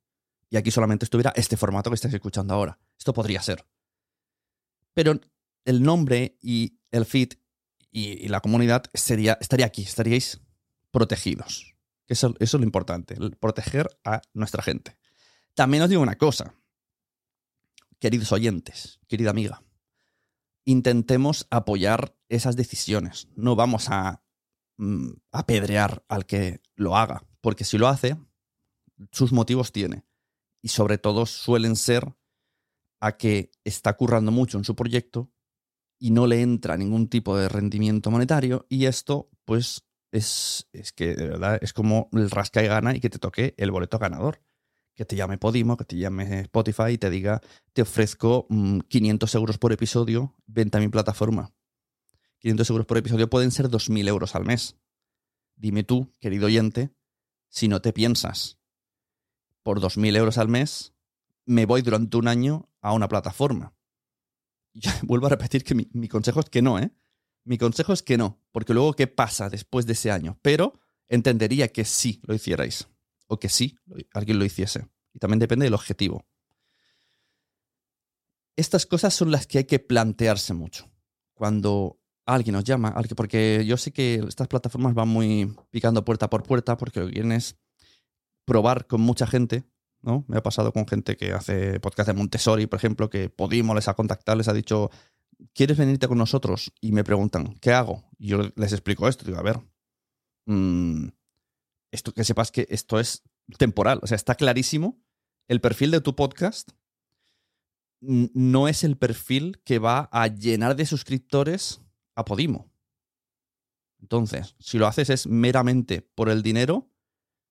Y 0.49 0.57
aquí 0.57 0.71
solamente 0.71 1.05
estuviera 1.05 1.33
este 1.37 1.57
formato 1.57 1.91
que 1.91 1.95
estáis 1.95 2.15
escuchando 2.15 2.55
ahora. 2.55 2.79
Esto 2.99 3.15
podría 3.15 3.41
ser. 3.43 3.65
Pero 4.95 5.21
el 5.65 5.83
nombre 5.83 6.37
y 6.41 6.79
el 6.91 7.07
feed 7.07 7.35
y, 7.93 8.29
la 8.29 8.41
comunidad 8.41 8.85
sería, 8.95 9.39
estaría 9.41 9.67
aquí, 9.67 9.83
estaríais 9.83 10.41
protegidos. 10.91 11.75
Eso, 12.07 12.35
eso 12.41 12.57
es 12.57 12.61
lo 12.61 12.65
importante, 12.65 13.17
proteger 13.39 13.89
a 14.05 14.21
nuestra 14.35 14.63
gente. 14.63 14.97
También 15.55 15.83
os 15.83 15.91
digo 15.91 16.03
una 16.03 16.17
cosa, 16.17 16.55
queridos 17.99 18.33
oyentes, 18.33 18.99
querida 19.07 19.31
amiga, 19.31 19.63
intentemos 20.65 21.47
apoyar 21.51 22.17
esas 22.29 22.57
decisiones. 22.57 23.29
No 23.37 23.57
vamos 23.57 23.89
a 23.91 24.23
mm, 24.77 25.11
apedrear 25.33 26.05
al 26.09 26.27
que 26.27 26.61
lo 26.75 26.97
haga, 26.97 27.25
porque 27.41 27.65
si 27.65 27.79
lo 27.79 27.89
hace, 27.89 28.17
sus 29.13 29.33
motivos 29.33 29.73
tiene. 29.73 30.05
Y 30.63 30.69
sobre 30.69 30.99
todo 30.99 31.27
suelen 31.27 31.77
ser 31.77 32.15
a 33.01 33.17
que 33.17 33.51
está 33.65 33.97
currando 33.97 34.31
mucho 34.31 34.59
en 34.59 34.65
su 34.65 34.77
proyecto 34.77 35.33
y 35.99 36.11
no 36.11 36.27
le 36.27 36.43
entra 36.43 36.77
ningún 36.77 37.09
tipo 37.09 37.37
de 37.37 37.49
rendimiento 37.49 38.11
monetario 38.11 38.67
y 38.69 38.87
esto 38.87 39.31
pues 39.45 39.87
es, 40.13 40.69
es 40.73 40.93
que 40.93 41.15
de 41.15 41.29
verdad 41.29 41.59
es 41.63 41.73
como 41.73 42.09
el 42.13 42.31
rasca 42.31 42.63
y 42.63 42.67
gana 42.67 42.95
y 42.95 43.01
que 43.01 43.11
te 43.11 43.19
toque 43.19 43.55
el 43.57 43.71
boleto 43.71 43.99
ganador. 43.99 44.43
Que 44.95 45.05
te 45.07 45.17
llame 45.17 45.39
Podimo, 45.39 45.79
que 45.79 45.85
te 45.85 45.97
llame 45.97 46.41
Spotify 46.41 46.91
y 46.93 46.99
te 46.99 47.09
diga, 47.09 47.41
te 47.73 47.83
ofrezco 47.83 48.47
500 48.89 49.35
mm, 49.35 49.39
euros 49.39 49.57
por 49.57 49.73
episodio, 49.73 50.37
venta 50.47 50.77
a 50.77 50.81
mi 50.81 50.89
plataforma. 50.89 51.55
500 52.41 52.71
euros 52.71 52.87
por 52.87 52.99
episodio 52.99 53.31
pueden 53.31 53.51
ser 53.51 53.69
2.000 53.69 54.09
euros 54.09 54.35
al 54.35 54.45
mes. 54.45 54.77
Dime 55.57 55.85
tú, 55.85 56.13
querido 56.21 56.47
oyente, 56.47 56.91
si 57.49 57.69
no 57.69 57.81
te 57.81 57.93
piensas 57.93 58.60
por 59.63 59.81
2.000 59.81 60.17
euros 60.17 60.39
al 60.39 60.49
mes, 60.49 60.95
me 61.47 61.67
voy 61.67 61.83
durante 61.83 62.17
un 62.17 62.29
año 62.29 62.69
a 62.81 62.93
una 62.93 63.09
plataforma. 63.09 63.75
Y 64.73 64.83
vuelvo 65.03 65.27
a 65.27 65.31
repetir 65.31 65.65
que 65.65 65.75
mi, 65.75 66.09
consejo 66.09 66.39
es 66.39 66.49
que 66.49 66.63
no, 66.63 66.79
¿eh? 66.79 66.93
Mi 67.45 67.59
consejo 67.59 67.93
es 67.93 68.03
que 68.03 68.17
no, 68.17 68.41
porque 68.53 68.73
luego, 68.73 68.95
¿qué 68.95 69.09
pasa 69.09 69.49
después 69.49 69.85
de 69.87 69.95
ese 69.95 70.13
año? 70.13 70.39
Pero 70.43 70.79
entendería 71.09 71.69
que 71.69 71.85
sí 71.85 72.21
lo 72.23 72.35
hicierais, 72.35 72.87
o 73.27 73.41
que 73.41 73.49
sí 73.49 73.77
alguien 74.13 74.39
lo 74.39 74.45
hiciese. 74.45 74.87
Y 75.13 75.19
también 75.19 75.41
depende 75.41 75.65
del 75.65 75.75
objetivo. 75.75 76.25
Estas 78.55 78.87
cosas 78.87 79.15
son 79.15 79.33
las 79.33 79.47
que 79.47 79.59
hay 79.59 79.65
que 79.65 79.81
plantearse 79.81 80.55
mucho. 80.55 80.89
Cuando 81.35 81.99
alguien 82.27 82.55
nos 82.55 82.65
llama, 82.65 82.95
porque 83.17 83.65
yo 83.67 83.77
sé 83.77 83.93
que 83.93 84.23
estas 84.29 84.49
plataformas 84.49 84.95
van 84.95 85.09
muy 85.09 85.57
picando 85.71 86.05
puerta 86.05 86.31
por 86.31 86.43
puerta, 86.43 86.77
porque 86.77 87.01
lo 87.01 87.09
que 87.09 87.55
probar 88.51 88.89
con 88.89 89.01
mucha 89.01 89.29
gente, 89.29 89.63
¿no? 90.03 90.25
Me 90.27 90.37
ha 90.37 90.43
pasado 90.43 90.73
con 90.73 90.85
gente 90.85 91.17
que 91.17 91.33
hace 91.33 91.79
podcast 91.79 92.09
de 92.09 92.15
Montessori, 92.15 92.67
por 92.67 92.79
ejemplo, 92.79 93.09
que 93.09 93.31
Podimo 93.31 93.77
les 93.77 93.87
ha 93.87 93.95
contactado, 93.95 94.39
les 94.39 94.49
ha 94.49 94.53
dicho, 94.53 94.91
¿quieres 95.55 95.79
venirte 95.79 96.09
con 96.09 96.19
nosotros? 96.19 96.73
Y 96.81 96.91
me 96.91 97.05
preguntan, 97.05 97.55
¿qué 97.61 97.71
hago? 97.71 98.03
Y 98.19 98.27
yo 98.31 98.51
les 98.57 98.73
explico 98.73 99.07
esto, 99.07 99.25
digo, 99.25 99.39
a 99.39 99.43
ver, 99.43 99.61
mm, 100.47 101.11
esto, 101.93 102.13
que 102.13 102.25
sepas 102.25 102.51
que 102.51 102.67
esto 102.71 102.99
es 102.99 103.23
temporal, 103.57 104.01
o 104.03 104.09
sea, 104.09 104.17
está 104.17 104.35
clarísimo, 104.35 105.01
el 105.47 105.61
perfil 105.61 105.93
de 105.93 106.01
tu 106.01 106.17
podcast 106.17 106.73
no 108.01 108.67
es 108.67 108.83
el 108.83 108.97
perfil 108.97 109.63
que 109.65 109.79
va 109.79 110.09
a 110.11 110.27
llenar 110.27 110.75
de 110.75 110.87
suscriptores 110.87 111.83
a 112.17 112.25
Podimo. 112.25 112.69
Entonces, 114.01 114.57
si 114.59 114.77
lo 114.77 114.89
haces 114.89 115.09
es 115.09 115.29
meramente 115.29 116.03
por 116.03 116.31
el 116.31 116.43
dinero, 116.43 116.90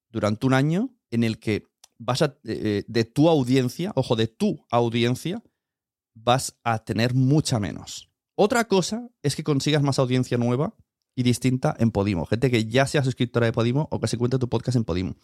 durante 0.09 0.45
un 0.45 0.53
año 0.53 0.95
en 1.11 1.23
el 1.23 1.39
que 1.39 1.65
vas 1.97 2.21
a, 2.21 2.37
eh, 2.43 2.83
de 2.87 3.05
tu 3.05 3.29
audiencia, 3.29 3.91
ojo, 3.95 4.15
de 4.15 4.27
tu 4.27 4.65
audiencia, 4.71 5.43
vas 6.13 6.57
a 6.63 6.83
tener 6.83 7.13
mucha 7.13 7.59
menos. 7.59 8.09
Otra 8.35 8.65
cosa 8.67 9.09
es 9.21 9.35
que 9.35 9.43
consigas 9.43 9.83
más 9.83 9.99
audiencia 9.99 10.37
nueva 10.37 10.75
y 11.15 11.23
distinta 11.23 11.75
en 11.79 11.91
Podimo. 11.91 12.25
Gente 12.25 12.49
que 12.49 12.65
ya 12.65 12.87
sea 12.87 13.03
suscriptora 13.03 13.45
de 13.45 13.51
Podimo 13.51 13.87
o 13.91 13.99
que 13.99 14.07
se 14.07 14.17
cuente 14.17 14.39
tu 14.39 14.47
podcast 14.47 14.77
en 14.77 14.85
Podimo. 14.85 15.15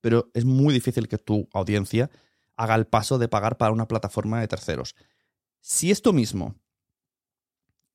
Pero 0.00 0.30
es 0.34 0.44
muy 0.44 0.74
difícil 0.74 1.08
que 1.08 1.18
tu 1.18 1.48
audiencia 1.52 2.10
haga 2.56 2.74
el 2.74 2.86
paso 2.86 3.18
de 3.18 3.28
pagar 3.28 3.56
para 3.56 3.72
una 3.72 3.86
plataforma 3.86 4.40
de 4.40 4.48
terceros. 4.48 4.96
Si 5.60 5.90
esto 5.90 6.12
mismo 6.12 6.56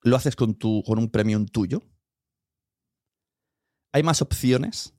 lo 0.03 0.15
haces 0.15 0.35
con, 0.35 0.55
tu, 0.55 0.83
con 0.85 0.99
un 0.99 1.09
premium 1.09 1.45
tuyo, 1.45 1.81
hay 3.91 4.03
más 4.03 4.21
opciones 4.21 4.93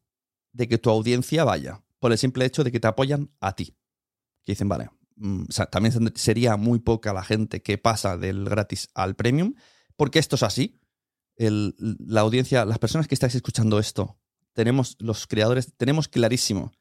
de 0.52 0.68
que 0.68 0.78
tu 0.78 0.90
audiencia 0.90 1.44
vaya, 1.44 1.82
por 1.98 2.12
el 2.12 2.18
simple 2.18 2.44
hecho 2.44 2.64
de 2.64 2.72
que 2.72 2.80
te 2.80 2.88
apoyan 2.88 3.30
a 3.40 3.54
ti. 3.54 3.76
Que 4.44 4.52
dicen, 4.52 4.68
vale, 4.68 4.90
mm, 5.16 5.44
también 5.70 6.12
sería 6.16 6.56
muy 6.56 6.78
poca 6.80 7.12
la 7.12 7.22
gente 7.22 7.62
que 7.62 7.78
pasa 7.78 8.16
del 8.16 8.44
gratis 8.44 8.88
al 8.94 9.14
premium, 9.16 9.54
porque 9.96 10.18
esto 10.18 10.36
es 10.36 10.42
así. 10.42 10.78
la 11.38 12.20
audiencia, 12.20 12.64
las 12.64 12.78
personas 12.78 13.08
que 13.08 13.14
estáis 13.14 13.34
escuchando 13.34 13.78
esto, 13.78 14.18
tenemos, 14.52 14.96
los 15.00 15.26
creadores, 15.26 15.72
tenemos 15.76 16.06
clarísimo 16.06 16.72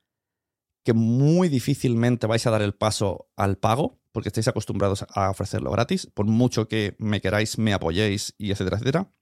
que 0.83 0.93
muy 0.93 1.49
difícilmente 1.49 2.27
vais 2.27 2.45
a 2.45 2.51
dar 2.51 2.61
el 2.61 2.73
paso 2.73 3.29
al 3.35 3.57
pago, 3.57 3.99
porque 4.11 4.29
estáis 4.29 4.47
acostumbrados 4.47 5.05
a 5.15 5.29
ofrecerlo 5.29 5.71
gratis, 5.71 6.07
por 6.13 6.25
mucho 6.25 6.67
que 6.67 6.95
me 6.99 7.21
queráis, 7.21 7.57
me 7.57 7.73
apoyéis 7.73 8.35
y 8.37 8.51
etcétera, 8.51 8.77
etcétera. 8.77 9.13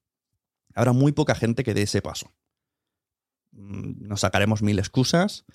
Habrá 0.73 0.93
muy 0.93 1.11
poca 1.11 1.35
gente 1.35 1.63
que 1.63 1.73
dé 1.73 1.83
ese 1.83 2.01
paso. 2.01 2.31
Mm, 3.59 4.07
nos 4.07 4.21
sacaremos 4.21 4.61
mil 4.61 4.79
excusas. 4.79 5.45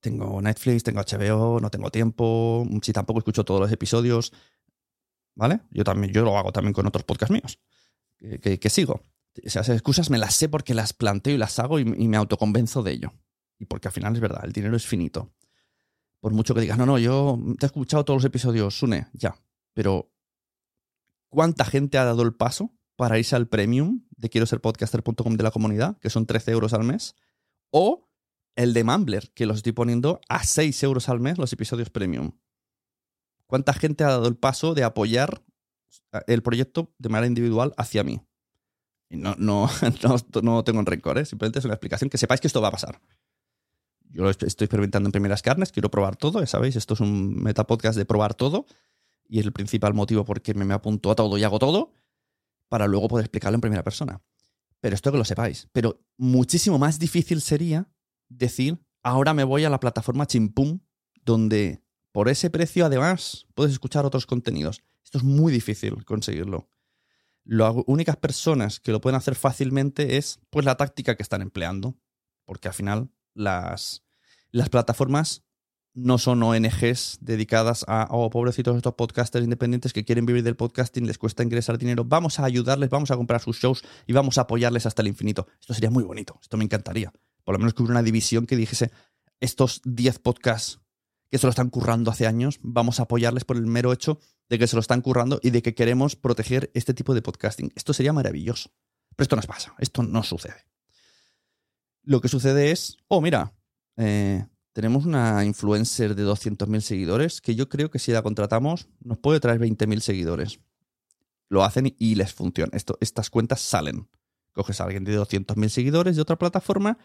Tengo 0.00 0.40
Netflix, 0.40 0.84
tengo 0.84 1.00
HBO, 1.00 1.60
no 1.60 1.70
tengo 1.70 1.90
tiempo, 1.90 2.66
si 2.82 2.92
tampoco 2.92 3.18
escucho 3.18 3.44
todos 3.44 3.60
los 3.60 3.72
episodios. 3.72 4.32
¿Vale? 5.34 5.60
Yo 5.70 5.84
también, 5.84 6.12
yo 6.12 6.22
lo 6.22 6.36
hago 6.38 6.52
también 6.52 6.72
con 6.72 6.86
otros 6.86 7.04
podcasts 7.04 7.32
míos. 7.32 7.58
Que, 8.18 8.70
sigo. 8.70 9.02
Esas 9.34 9.68
excusas 9.68 10.10
me 10.10 10.18
las 10.18 10.34
sé 10.34 10.48
porque 10.48 10.74
las 10.74 10.92
planteo 10.92 11.34
y 11.34 11.38
las 11.38 11.58
hago 11.58 11.78
y, 11.78 11.84
me 11.84 12.16
autoconvenzo 12.16 12.82
de 12.82 12.92
ello. 12.92 13.12
Y 13.58 13.66
porque 13.66 13.88
al 13.88 13.92
final 13.92 14.14
es 14.14 14.20
verdad, 14.20 14.44
el 14.44 14.52
dinero 14.52 14.76
es 14.76 14.86
finito. 14.86 15.32
Por 16.20 16.32
mucho 16.32 16.54
que 16.54 16.60
digas, 16.60 16.78
no, 16.78 16.86
no, 16.86 16.98
yo 16.98 17.38
te 17.58 17.66
he 17.66 17.68
escuchado 17.68 18.04
todos 18.04 18.18
los 18.18 18.24
episodios, 18.24 18.76
Sune, 18.76 19.08
ya. 19.12 19.36
Pero, 19.74 20.12
¿cuánta 21.28 21.64
gente 21.64 21.98
ha 21.98 22.04
dado 22.04 22.22
el 22.22 22.34
paso 22.34 22.72
para 22.96 23.18
irse 23.18 23.36
al 23.36 23.46
premium 23.46 24.04
de 24.16 24.28
quiero 24.28 24.46
ser 24.46 24.60
podcaster.com 24.60 25.36
de 25.36 25.44
la 25.44 25.52
comunidad, 25.52 25.98
que 25.98 26.10
son 26.10 26.26
13 26.26 26.50
euros 26.50 26.72
al 26.72 26.82
mes? 26.82 27.14
O 27.70 28.08
el 28.56 28.74
de 28.74 28.82
Mumbler, 28.82 29.30
que 29.34 29.46
los 29.46 29.58
estoy 29.58 29.72
poniendo 29.72 30.20
a 30.28 30.42
6 30.42 30.82
euros 30.82 31.08
al 31.08 31.20
mes 31.20 31.38
los 31.38 31.52
episodios 31.52 31.90
premium. 31.90 32.32
¿Cuánta 33.46 33.72
gente 33.72 34.04
ha 34.04 34.08
dado 34.08 34.26
el 34.28 34.36
paso 34.36 34.74
de 34.74 34.84
apoyar 34.84 35.42
el 36.26 36.42
proyecto 36.42 36.92
de 36.98 37.08
manera 37.08 37.28
individual 37.28 37.72
hacia 37.76 38.02
mí? 38.02 38.20
Y 39.08 39.16
no, 39.16 39.34
no, 39.38 39.68
no, 40.42 40.64
tengo 40.64 40.78
un 40.80 40.86
rencor, 40.86 41.18
¿eh? 41.18 41.24
simplemente 41.24 41.60
es 41.60 41.64
una 41.64 41.74
explicación 41.74 42.10
que 42.10 42.18
sepáis 42.18 42.40
que 42.40 42.48
esto 42.48 42.60
va 42.60 42.68
a 42.68 42.72
pasar. 42.72 43.00
Yo 44.10 44.22
lo 44.22 44.30
estoy 44.30 44.48
experimentando 44.48 45.06
en 45.06 45.12
primeras 45.12 45.42
carnes, 45.42 45.70
quiero 45.70 45.90
probar 45.90 46.16
todo, 46.16 46.40
ya 46.40 46.46
sabéis, 46.46 46.76
esto 46.76 46.94
es 46.94 47.00
un 47.00 47.42
metapodcast 47.42 47.96
de 47.96 48.06
probar 48.06 48.34
todo 48.34 48.66
y 49.28 49.38
es 49.38 49.46
el 49.46 49.52
principal 49.52 49.94
motivo 49.94 50.24
por 50.24 50.40
qué 50.40 50.54
me 50.54 50.72
apunto 50.74 51.10
a 51.10 51.14
todo 51.14 51.36
y 51.38 51.44
hago 51.44 51.58
todo 51.58 51.92
para 52.68 52.86
luego 52.86 53.08
poder 53.08 53.26
explicarlo 53.26 53.56
en 53.56 53.60
primera 53.60 53.82
persona. 53.82 54.20
Pero 54.80 54.94
esto 54.94 55.10
que 55.10 55.18
lo 55.18 55.24
sepáis. 55.24 55.68
Pero 55.72 56.00
muchísimo 56.16 56.78
más 56.78 56.98
difícil 56.98 57.40
sería 57.40 57.88
decir, 58.28 58.78
ahora 59.02 59.34
me 59.34 59.44
voy 59.44 59.64
a 59.64 59.70
la 59.70 59.80
plataforma 59.80 60.26
Chimpum, 60.26 60.80
donde 61.24 61.82
por 62.12 62.28
ese 62.28 62.50
precio 62.50 62.86
además 62.86 63.46
puedes 63.54 63.72
escuchar 63.72 64.06
otros 64.06 64.26
contenidos. 64.26 64.82
Esto 65.04 65.18
es 65.18 65.24
muy 65.24 65.52
difícil 65.52 66.04
conseguirlo. 66.04 66.70
Las 67.44 67.74
únicas 67.86 68.16
personas 68.16 68.78
que 68.78 68.92
lo 68.92 69.00
pueden 69.00 69.16
hacer 69.16 69.34
fácilmente 69.34 70.16
es 70.18 70.40
pues 70.50 70.66
la 70.66 70.76
táctica 70.76 71.16
que 71.16 71.22
están 71.22 71.40
empleando, 71.40 71.96
porque 72.44 72.68
al 72.68 72.74
final 72.74 73.10
las, 73.34 74.04
las 74.50 74.68
plataformas 74.68 75.44
no 75.98 76.18
son 76.18 76.42
ONGs 76.42 77.18
dedicadas 77.20 77.84
a, 77.88 78.08
oh, 78.10 78.30
pobrecitos 78.30 78.76
estos 78.76 78.94
podcasters 78.94 79.44
independientes 79.44 79.92
que 79.92 80.04
quieren 80.04 80.26
vivir 80.26 80.42
del 80.42 80.56
podcasting, 80.56 81.06
les 81.06 81.18
cuesta 81.18 81.42
ingresar 81.42 81.78
dinero, 81.78 82.04
vamos 82.04 82.38
a 82.38 82.44
ayudarles, 82.44 82.88
vamos 82.88 83.10
a 83.10 83.16
comprar 83.16 83.40
sus 83.40 83.58
shows 83.58 83.82
y 84.06 84.12
vamos 84.12 84.38
a 84.38 84.42
apoyarles 84.42 84.86
hasta 84.86 85.02
el 85.02 85.08
infinito. 85.08 85.46
Esto 85.60 85.74
sería 85.74 85.90
muy 85.90 86.04
bonito, 86.04 86.38
esto 86.40 86.56
me 86.56 86.64
encantaría. 86.64 87.12
Por 87.44 87.54
lo 87.54 87.58
menos 87.58 87.74
que 87.74 87.82
hubiera 87.82 87.94
una 87.94 88.02
división 88.02 88.46
que 88.46 88.56
dijese, 88.56 88.90
estos 89.40 89.80
10 89.84 90.18
podcasts 90.20 90.80
que 91.30 91.38
se 91.38 91.46
lo 91.46 91.50
están 91.50 91.70
currando 91.70 92.10
hace 92.10 92.26
años, 92.26 92.58
vamos 92.62 93.00
a 93.00 93.04
apoyarles 93.04 93.44
por 93.44 93.56
el 93.56 93.66
mero 93.66 93.92
hecho 93.92 94.18
de 94.48 94.58
que 94.58 94.66
se 94.66 94.76
lo 94.76 94.80
están 94.80 95.02
currando 95.02 95.40
y 95.42 95.50
de 95.50 95.62
que 95.62 95.74
queremos 95.74 96.16
proteger 96.16 96.70
este 96.74 96.94
tipo 96.94 97.14
de 97.14 97.22
podcasting. 97.22 97.72
Esto 97.74 97.92
sería 97.92 98.12
maravilloso. 98.12 98.70
Pero 99.14 99.24
esto 99.24 99.36
no 99.36 99.42
pasa, 99.42 99.74
esto 99.78 100.02
no 100.02 100.22
sucede. 100.22 100.64
Lo 102.02 102.20
que 102.20 102.28
sucede 102.28 102.70
es, 102.70 102.96
oh, 103.08 103.20
mira, 103.20 103.52
eh, 103.96 104.46
tenemos 104.78 105.06
una 105.06 105.44
influencer 105.44 106.14
de 106.14 106.24
200.000 106.24 106.80
seguidores 106.82 107.40
que 107.40 107.56
yo 107.56 107.68
creo 107.68 107.90
que 107.90 107.98
si 107.98 108.12
la 108.12 108.22
contratamos 108.22 108.86
nos 109.00 109.18
puede 109.18 109.40
traer 109.40 109.58
20.000 109.58 109.98
seguidores. 109.98 110.60
Lo 111.48 111.64
hacen 111.64 111.96
y 111.98 112.14
les 112.14 112.32
funciona. 112.32 112.70
Estas 113.00 113.28
cuentas 113.28 113.60
salen. 113.60 114.08
Coges 114.52 114.80
a 114.80 114.84
alguien 114.84 115.02
de 115.02 115.18
200.000 115.18 115.68
seguidores 115.68 116.14
de 116.14 116.22
otra 116.22 116.38
plataforma, 116.38 116.96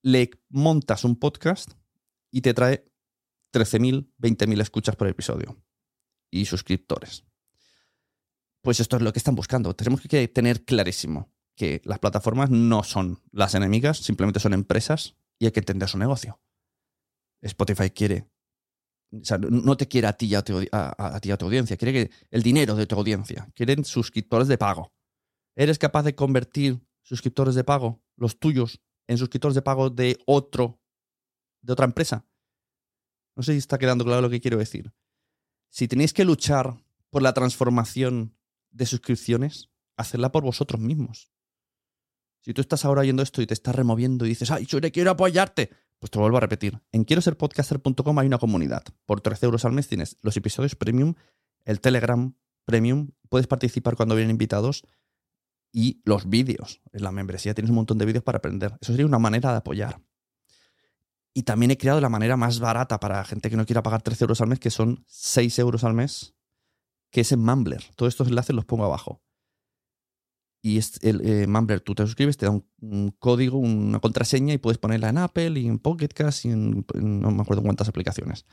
le 0.00 0.30
montas 0.48 1.04
un 1.04 1.14
podcast 1.14 1.72
y 2.30 2.40
te 2.40 2.54
trae 2.54 2.90
13.000, 3.52 4.08
20.000 4.18 4.62
escuchas 4.62 4.96
por 4.96 5.06
episodio 5.06 5.62
y 6.30 6.46
suscriptores. 6.46 7.24
Pues 8.62 8.80
esto 8.80 8.96
es 8.96 9.02
lo 9.02 9.12
que 9.12 9.18
están 9.18 9.34
buscando. 9.34 9.76
Tenemos 9.76 10.00
que 10.00 10.26
tener 10.28 10.64
clarísimo 10.64 11.30
que 11.54 11.82
las 11.84 11.98
plataformas 11.98 12.48
no 12.48 12.82
son 12.82 13.20
las 13.30 13.54
enemigas, 13.54 13.98
simplemente 13.98 14.40
son 14.40 14.54
empresas 14.54 15.16
y 15.38 15.44
hay 15.44 15.52
que 15.52 15.60
entender 15.60 15.86
su 15.86 15.98
negocio. 15.98 16.40
Spotify 17.42 17.90
quiere. 17.90 18.28
O 19.12 19.24
sea, 19.24 19.38
no 19.38 19.76
te 19.76 19.88
quiere 19.88 20.06
a 20.06 20.12
ti 20.12 20.34
a, 20.34 20.42
tu, 20.42 20.60
ti 20.60 21.30
a 21.30 21.36
tu 21.36 21.44
audiencia, 21.44 21.76
quiere 21.76 21.92
que 21.92 22.14
el 22.30 22.42
dinero 22.42 22.76
de 22.76 22.86
tu 22.86 22.94
audiencia. 22.94 23.50
Quieren 23.54 23.84
suscriptores 23.84 24.46
de 24.46 24.56
pago. 24.56 24.92
¿Eres 25.56 25.78
capaz 25.78 26.04
de 26.04 26.14
convertir 26.14 26.80
suscriptores 27.02 27.54
de 27.54 27.64
pago, 27.64 28.02
los 28.16 28.38
tuyos, 28.38 28.80
en 29.08 29.18
suscriptores 29.18 29.56
de 29.56 29.62
pago 29.62 29.90
de 29.90 30.16
otro, 30.26 30.80
de 31.62 31.72
otra 31.72 31.86
empresa? 31.86 32.24
No 33.34 33.42
sé 33.42 33.52
si 33.52 33.58
está 33.58 33.78
quedando 33.78 34.04
claro 34.04 34.22
lo 34.22 34.30
que 34.30 34.40
quiero 34.40 34.58
decir. 34.58 34.92
Si 35.70 35.88
tenéis 35.88 36.12
que 36.12 36.24
luchar 36.24 36.84
por 37.10 37.22
la 37.22 37.32
transformación 37.32 38.36
de 38.70 38.86
suscripciones, 38.86 39.70
hacedla 39.96 40.30
por 40.30 40.44
vosotros 40.44 40.80
mismos. 40.80 41.32
Si 42.40 42.54
tú 42.54 42.60
estás 42.60 42.84
ahora 42.84 43.02
oyendo 43.02 43.22
esto 43.22 43.42
y 43.42 43.46
te 43.46 43.54
estás 43.54 43.74
removiendo 43.74 44.24
y 44.24 44.30
dices, 44.30 44.50
ay, 44.50 44.66
yo 44.66 44.80
quiero 44.80 45.10
apoyarte, 45.10 45.70
pues 46.00 46.10
te 46.10 46.18
lo 46.18 46.22
vuelvo 46.22 46.38
a 46.38 46.40
repetir. 46.40 46.80
En 46.92 47.04
quiero 47.04 47.22
ser 47.22 47.36
podcaster.com 47.36 48.18
hay 48.18 48.26
una 48.26 48.38
comunidad. 48.38 48.82
Por 49.06 49.20
13 49.20 49.46
euros 49.46 49.64
al 49.64 49.72
mes 49.72 49.86
tienes 49.86 50.16
los 50.22 50.36
episodios 50.36 50.74
premium, 50.74 51.14
el 51.64 51.80
Telegram 51.80 52.34
premium, 52.64 53.10
puedes 53.28 53.46
participar 53.46 53.96
cuando 53.96 54.16
vienen 54.16 54.32
invitados 54.32 54.82
y 55.72 56.00
los 56.04 56.28
vídeos. 56.28 56.80
En 56.92 57.04
la 57.04 57.12
membresía 57.12 57.54
tienes 57.54 57.70
un 57.70 57.76
montón 57.76 57.98
de 57.98 58.06
vídeos 58.06 58.24
para 58.24 58.38
aprender. 58.38 58.76
Eso 58.80 58.92
sería 58.92 59.06
una 59.06 59.18
manera 59.18 59.52
de 59.52 59.58
apoyar. 59.58 60.00
Y 61.32 61.44
también 61.44 61.70
he 61.70 61.78
creado 61.78 62.00
la 62.00 62.08
manera 62.08 62.36
más 62.36 62.58
barata 62.58 62.98
para 62.98 63.22
gente 63.24 63.50
que 63.50 63.56
no 63.56 63.66
quiera 63.66 63.82
pagar 63.82 64.02
13 64.02 64.24
euros 64.24 64.40
al 64.40 64.48
mes, 64.48 64.58
que 64.58 64.70
son 64.70 65.04
6 65.06 65.58
euros 65.60 65.84
al 65.84 65.94
mes, 65.94 66.34
que 67.10 67.20
es 67.20 67.30
en 67.30 67.40
Mumbler. 67.40 67.84
Todos 67.94 68.14
estos 68.14 68.28
enlaces 68.28 68.56
los 68.56 68.64
pongo 68.64 68.84
abajo 68.84 69.22
y 70.62 70.78
es 70.78 70.98
el 71.02 71.26
eh, 71.26 71.46
Mumbler, 71.46 71.80
tú 71.80 71.94
te 71.94 72.04
suscribes, 72.04 72.36
te 72.36 72.46
da 72.46 72.52
un, 72.52 73.14
código, 73.18 73.58
una 73.58 73.98
contraseña 73.98 74.52
y 74.52 74.58
puedes 74.58 74.78
ponerla 74.78 75.08
en 75.08 75.18
Apple 75.18 75.58
y 75.58 75.66
en 75.66 75.78
Pocket 75.78 76.08
Cast 76.08 76.44
y 76.44 76.50
en, 76.50 76.84
no 76.94 77.30
me 77.30 77.42
acuerdo 77.42 77.62
cuántas 77.62 77.88
aplicaciones. 77.88 78.44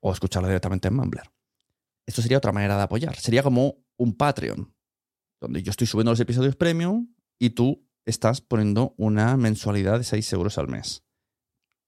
O 0.00 0.12
escucharla 0.12 0.48
directamente 0.48 0.88
en 0.88 0.94
Mumbler. 0.94 1.30
Esto 2.06 2.22
sería 2.22 2.38
otra 2.38 2.52
manera 2.52 2.76
de 2.76 2.82
apoyar. 2.82 3.16
Sería 3.16 3.42
como 3.42 3.76
un 3.96 4.16
Patreon, 4.16 4.74
donde 5.40 5.62
yo 5.62 5.70
estoy 5.70 5.86
subiendo 5.86 6.12
los 6.12 6.20
episodios 6.20 6.56
premium 6.56 7.14
y 7.38 7.50
tú 7.50 7.86
estás 8.04 8.40
poniendo 8.40 8.94
una 8.96 9.36
mensualidad 9.36 9.98
de 9.98 10.04
6 10.04 10.32
euros 10.32 10.58
al 10.58 10.68
mes. 10.68 11.04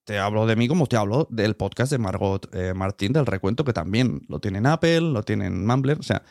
Te 0.04 0.18
hablo 0.18 0.46
de 0.46 0.56
mí 0.56 0.68
como 0.68 0.86
te 0.86 0.96
hablo 0.96 1.26
del 1.30 1.56
podcast 1.56 1.90
de 1.92 1.98
Margot 1.98 2.52
eh, 2.54 2.74
Martín 2.74 3.12
del 3.12 3.26
recuento, 3.26 3.64
que 3.64 3.72
también 3.72 4.22
lo 4.28 4.40
tiene 4.40 4.58
en 4.58 4.66
Apple, 4.66 5.00
lo 5.00 5.22
tiene 5.22 5.46
en 5.46 5.66
Mumbler. 5.66 5.98
O 5.98 6.02
sea, 6.02 6.22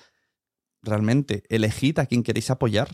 realmente 0.81 1.43
elegid 1.49 1.99
a 1.99 2.05
quien 2.05 2.23
queréis 2.23 2.49
apoyar 2.49 2.89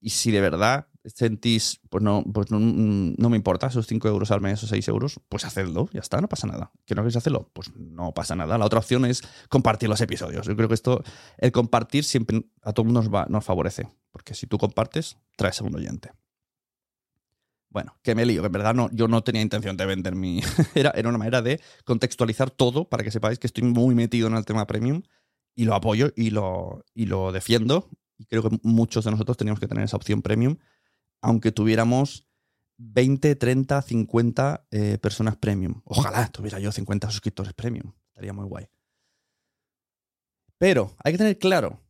y 0.00 0.10
si 0.10 0.30
de 0.30 0.40
verdad 0.40 0.88
sentís, 1.04 1.80
pues 1.88 2.02
no, 2.02 2.24
pues 2.32 2.50
no, 2.50 2.58
me 2.58 3.36
importa 3.36 3.68
esos 3.68 3.86
5 3.86 4.08
euros 4.08 4.30
al 4.30 4.40
mes 4.40 4.62
o 4.62 4.66
6 4.66 4.86
euros, 4.88 5.20
pues 5.28 5.44
hacedlo, 5.44 5.88
ya 5.92 6.00
está, 6.00 6.20
no 6.20 6.28
pasa 6.28 6.46
nada. 6.46 6.70
¿Que 6.86 6.94
no 6.94 7.02
queréis 7.02 7.16
hacerlo? 7.16 7.50
Pues 7.52 7.74
no 7.74 8.12
pasa 8.12 8.36
nada. 8.36 8.58
La 8.58 8.66
otra 8.66 8.78
opción 8.78 9.04
es 9.04 9.22
compartir 9.48 9.88
los 9.88 10.00
episodios. 10.00 10.46
Yo 10.46 10.56
creo 10.56 10.68
que 10.68 10.74
esto, 10.74 11.02
el 11.38 11.52
compartir 11.52 12.04
siempre 12.04 12.44
a 12.62 12.72
todo 12.72 12.84
mundo 12.84 13.02
nos, 13.02 13.12
va, 13.12 13.26
nos 13.28 13.44
favorece, 13.44 13.88
porque 14.10 14.34
si 14.34 14.46
tú 14.46 14.58
compartes, 14.58 15.16
traes 15.36 15.60
a 15.60 15.64
un 15.64 15.74
oyente. 15.74 16.12
Bueno, 17.70 17.98
que 18.02 18.14
me 18.14 18.24
lío, 18.24 18.40
que 18.40 18.46
en 18.46 18.52
verdad 18.52 18.74
no, 18.74 18.88
yo 18.92 19.08
no 19.08 19.22
tenía 19.22 19.42
intención 19.42 19.76
de 19.76 19.86
vender 19.86 20.14
mi... 20.14 20.40
era, 20.74 20.90
era 20.90 21.08
una 21.08 21.18
manera 21.18 21.42
de 21.42 21.60
contextualizar 21.84 22.50
todo 22.50 22.88
para 22.88 23.04
que 23.04 23.10
sepáis 23.10 23.38
que 23.38 23.46
estoy 23.46 23.64
muy 23.64 23.94
metido 23.94 24.26
en 24.28 24.34
el 24.34 24.44
tema 24.44 24.66
premium 24.66 25.02
y 25.54 25.64
lo 25.64 25.74
apoyo 25.74 26.12
y 26.16 26.30
lo, 26.30 26.84
y 26.94 27.06
lo 27.06 27.32
defiendo 27.32 27.90
y 28.18 28.26
creo 28.26 28.42
que 28.42 28.58
muchos 28.62 29.04
de 29.04 29.10
nosotros 29.10 29.36
teníamos 29.36 29.60
que 29.60 29.68
tener 29.68 29.84
esa 29.84 29.96
opción 29.96 30.20
premium, 30.20 30.56
aunque 31.22 31.52
tuviéramos 31.52 32.26
20, 32.76 33.36
30, 33.36 33.82
50 33.82 34.66
personas 35.00 35.36
premium. 35.36 35.80
Ojalá 35.84 36.28
tuviera 36.28 36.58
yo 36.58 36.70
50 36.70 37.10
suscriptores 37.10 37.54
premium. 37.54 37.92
Estaría 38.08 38.32
muy 38.32 38.44
guay. 38.46 38.68
Pero 40.58 40.94
hay 41.02 41.12
que 41.12 41.18
tener 41.18 41.38
claro 41.38 41.80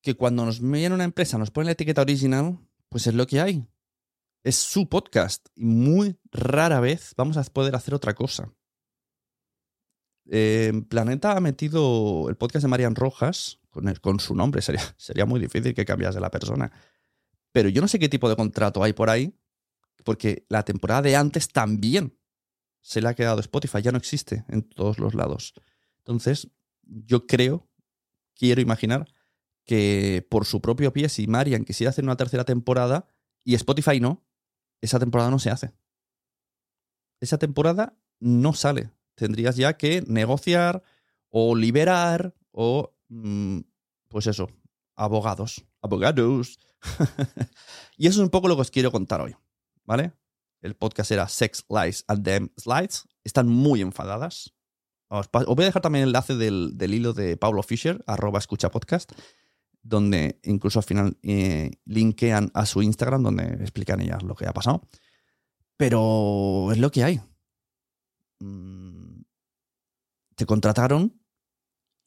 que 0.00 0.14
cuando 0.14 0.44
nos 0.44 0.60
viene 0.60 0.94
una 0.94 1.04
empresa, 1.04 1.36
nos 1.36 1.50
pone 1.50 1.66
la 1.66 1.72
etiqueta 1.72 2.02
original, 2.02 2.58
pues 2.88 3.08
es 3.08 3.14
lo 3.14 3.26
que 3.26 3.40
hay. 3.40 3.66
Es 4.44 4.54
su 4.54 4.88
podcast. 4.88 5.48
Y 5.56 5.64
muy 5.64 6.16
rara 6.30 6.78
vez 6.78 7.12
vamos 7.16 7.36
a 7.36 7.42
poder 7.42 7.74
hacer 7.74 7.92
otra 7.92 8.14
cosa. 8.14 8.52
Eh, 10.30 10.72
Planeta 10.88 11.36
ha 11.36 11.40
metido 11.40 12.28
el 12.28 12.36
podcast 12.36 12.62
de 12.62 12.68
Marian 12.68 12.94
Rojas, 12.94 13.58
con, 14.00 14.20
su 14.20 14.34
nombre. 14.34 14.62
Sería, 14.62 14.82
sería 14.96 15.26
muy 15.26 15.40
difícil 15.40 15.74
que 15.74 15.84
cambiase 15.84 16.20
la 16.20 16.30
persona. 16.30 16.70
Pero 17.52 17.68
yo 17.68 17.80
no 17.80 17.88
sé 17.88 17.98
qué 17.98 18.08
tipo 18.08 18.28
de 18.28 18.36
contrato 18.36 18.82
hay 18.82 18.92
por 18.92 19.10
ahí, 19.10 19.34
porque 20.04 20.46
la 20.48 20.62
temporada 20.62 21.02
de 21.02 21.16
antes 21.16 21.48
también 21.48 22.18
se 22.80 23.00
le 23.00 23.08
ha 23.08 23.14
quedado 23.14 23.40
Spotify, 23.40 23.82
ya 23.82 23.92
no 23.92 23.98
existe 23.98 24.44
en 24.48 24.62
todos 24.62 24.98
los 24.98 25.14
lados. 25.14 25.54
Entonces, 25.98 26.48
yo 26.82 27.26
creo, 27.26 27.68
quiero 28.34 28.60
imaginar, 28.60 29.08
que 29.64 30.24
por 30.30 30.46
su 30.46 30.60
propio 30.60 30.92
pie, 30.92 31.08
si 31.08 31.26
Marian 31.26 31.64
quisiera 31.64 31.90
hacer 31.90 32.04
una 32.04 32.16
tercera 32.16 32.44
temporada 32.44 33.08
y 33.42 33.54
Spotify 33.56 33.98
no, 33.98 34.24
esa 34.80 35.00
temporada 35.00 35.30
no 35.30 35.38
se 35.40 35.50
hace. 35.50 35.72
Esa 37.20 37.38
temporada 37.38 37.98
no 38.20 38.52
sale. 38.52 38.90
Tendrías 39.16 39.56
ya 39.56 39.76
que 39.76 40.02
negociar 40.06 40.82
o 41.28 41.56
liberar 41.56 42.34
o 42.52 42.95
pues 44.08 44.26
eso, 44.26 44.48
abogados, 44.96 45.64
abogados. 45.82 46.58
y 47.96 48.06
eso 48.06 48.20
es 48.20 48.24
un 48.24 48.30
poco 48.30 48.48
lo 48.48 48.56
que 48.56 48.62
os 48.62 48.70
quiero 48.70 48.90
contar 48.90 49.20
hoy, 49.20 49.34
¿vale? 49.84 50.12
El 50.60 50.74
podcast 50.74 51.10
era 51.10 51.28
Sex, 51.28 51.64
Lies 51.68 52.04
and 52.08 52.24
Them 52.24 52.48
Slides. 52.56 53.06
Están 53.24 53.48
muy 53.48 53.82
enfadadas. 53.82 54.54
Os, 55.08 55.28
voy 55.30 55.62
a 55.62 55.66
dejar 55.66 55.82
también 55.82 56.02
el 56.02 56.08
enlace 56.08 56.34
del, 56.34 56.74
hilo 56.80 57.12
de 57.12 57.36
Paulo 57.36 57.62
Fisher, 57.62 58.02
arroba 58.06 58.38
escucha 58.38 58.70
podcast, 58.70 59.12
donde 59.82 60.40
incluso 60.42 60.80
al 60.80 60.84
final 60.84 61.18
eh, 61.22 61.70
linkean 61.84 62.50
a 62.54 62.66
su 62.66 62.82
Instagram, 62.82 63.22
donde 63.22 63.44
explican 63.60 64.00
ellas 64.00 64.22
lo 64.22 64.34
que 64.34 64.46
ha 64.46 64.52
pasado. 64.52 64.82
Pero 65.76 66.72
es 66.72 66.78
lo 66.78 66.90
que 66.90 67.04
hay. 67.04 67.20
Mm, 68.40 69.22
te 70.34 70.46
contrataron 70.46 71.20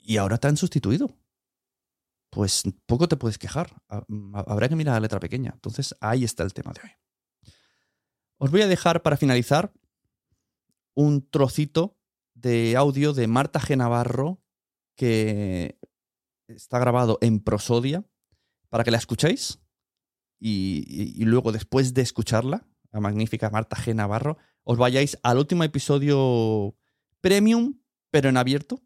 y 0.09 0.17
ahora 0.17 0.39
te 0.39 0.47
han 0.47 0.57
sustituido. 0.57 1.15
Pues 2.31 2.63
poco 2.87 3.07
te 3.07 3.15
puedes 3.15 3.37
quejar. 3.37 3.79
Habrá 4.33 4.67
que 4.67 4.75
mirar 4.75 4.95
la 4.95 5.01
letra 5.01 5.19
pequeña. 5.19 5.51
Entonces 5.53 5.95
ahí 6.01 6.23
está 6.23 6.41
el 6.41 6.51
tema 6.51 6.73
de 6.73 6.81
hoy. 6.81 7.53
Os 8.39 8.49
voy 8.49 8.63
a 8.63 8.67
dejar 8.67 9.03
para 9.03 9.17
finalizar 9.17 9.71
un 10.95 11.29
trocito 11.29 11.95
de 12.33 12.75
audio 12.75 13.13
de 13.13 13.27
Marta 13.27 13.59
G. 13.59 13.77
Navarro 13.77 14.41
que 14.95 15.77
está 16.47 16.79
grabado 16.79 17.19
en 17.21 17.39
prosodia 17.39 18.03
para 18.69 18.83
que 18.83 18.89
la 18.89 18.97
escuchéis 18.97 19.59
y, 20.39 20.85
y, 21.21 21.23
luego 21.25 21.51
después 21.51 21.93
de 21.93 22.01
escucharla, 22.01 22.67
la 22.91 22.99
magnífica 22.99 23.51
Marta 23.51 23.77
G. 23.77 23.93
Navarro, 23.93 24.39
os 24.63 24.79
vayáis 24.79 25.19
al 25.21 25.37
último 25.37 25.63
episodio 25.63 26.75
premium, 27.21 27.79
pero 28.09 28.29
en 28.29 28.37
abierto, 28.37 28.81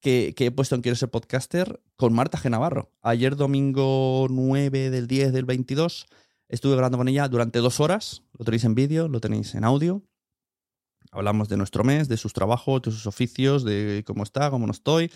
que, 0.00 0.34
he 0.36 0.50
puesto 0.50 0.74
en 0.74 0.82
Quiero 0.82 0.96
ser 0.96 1.10
podcaster 1.10 1.80
con 1.96 2.12
Marta 2.12 2.38
G. 2.38 2.88
Ayer 3.02 3.36
domingo 3.36 4.26
9 4.30 4.90
del 4.90 5.06
10 5.06 5.32
del 5.32 5.44
22 5.44 6.06
estuve 6.48 6.74
hablando 6.74 6.98
con 6.98 7.08
ella 7.08 7.28
durante 7.28 7.58
dos 7.58 7.80
horas. 7.80 8.22
Lo 8.38 8.44
tenéis 8.44 8.64
en 8.64 8.74
vídeo, 8.74 9.08
lo 9.08 9.20
tenéis 9.20 9.54
en 9.54 9.64
audio. 9.64 10.02
Hablamos 11.12 11.48
de 11.48 11.56
nuestro 11.56 11.84
mes, 11.84 12.08
de 12.08 12.16
sus 12.16 12.32
trabajos, 12.32 12.82
de 12.82 12.90
sus 12.90 13.06
oficios, 13.06 13.64
de 13.64 14.04
cómo 14.06 14.22
está, 14.22 14.50
cómo 14.50 14.66
no 14.66 14.72
estoy. 14.72 15.10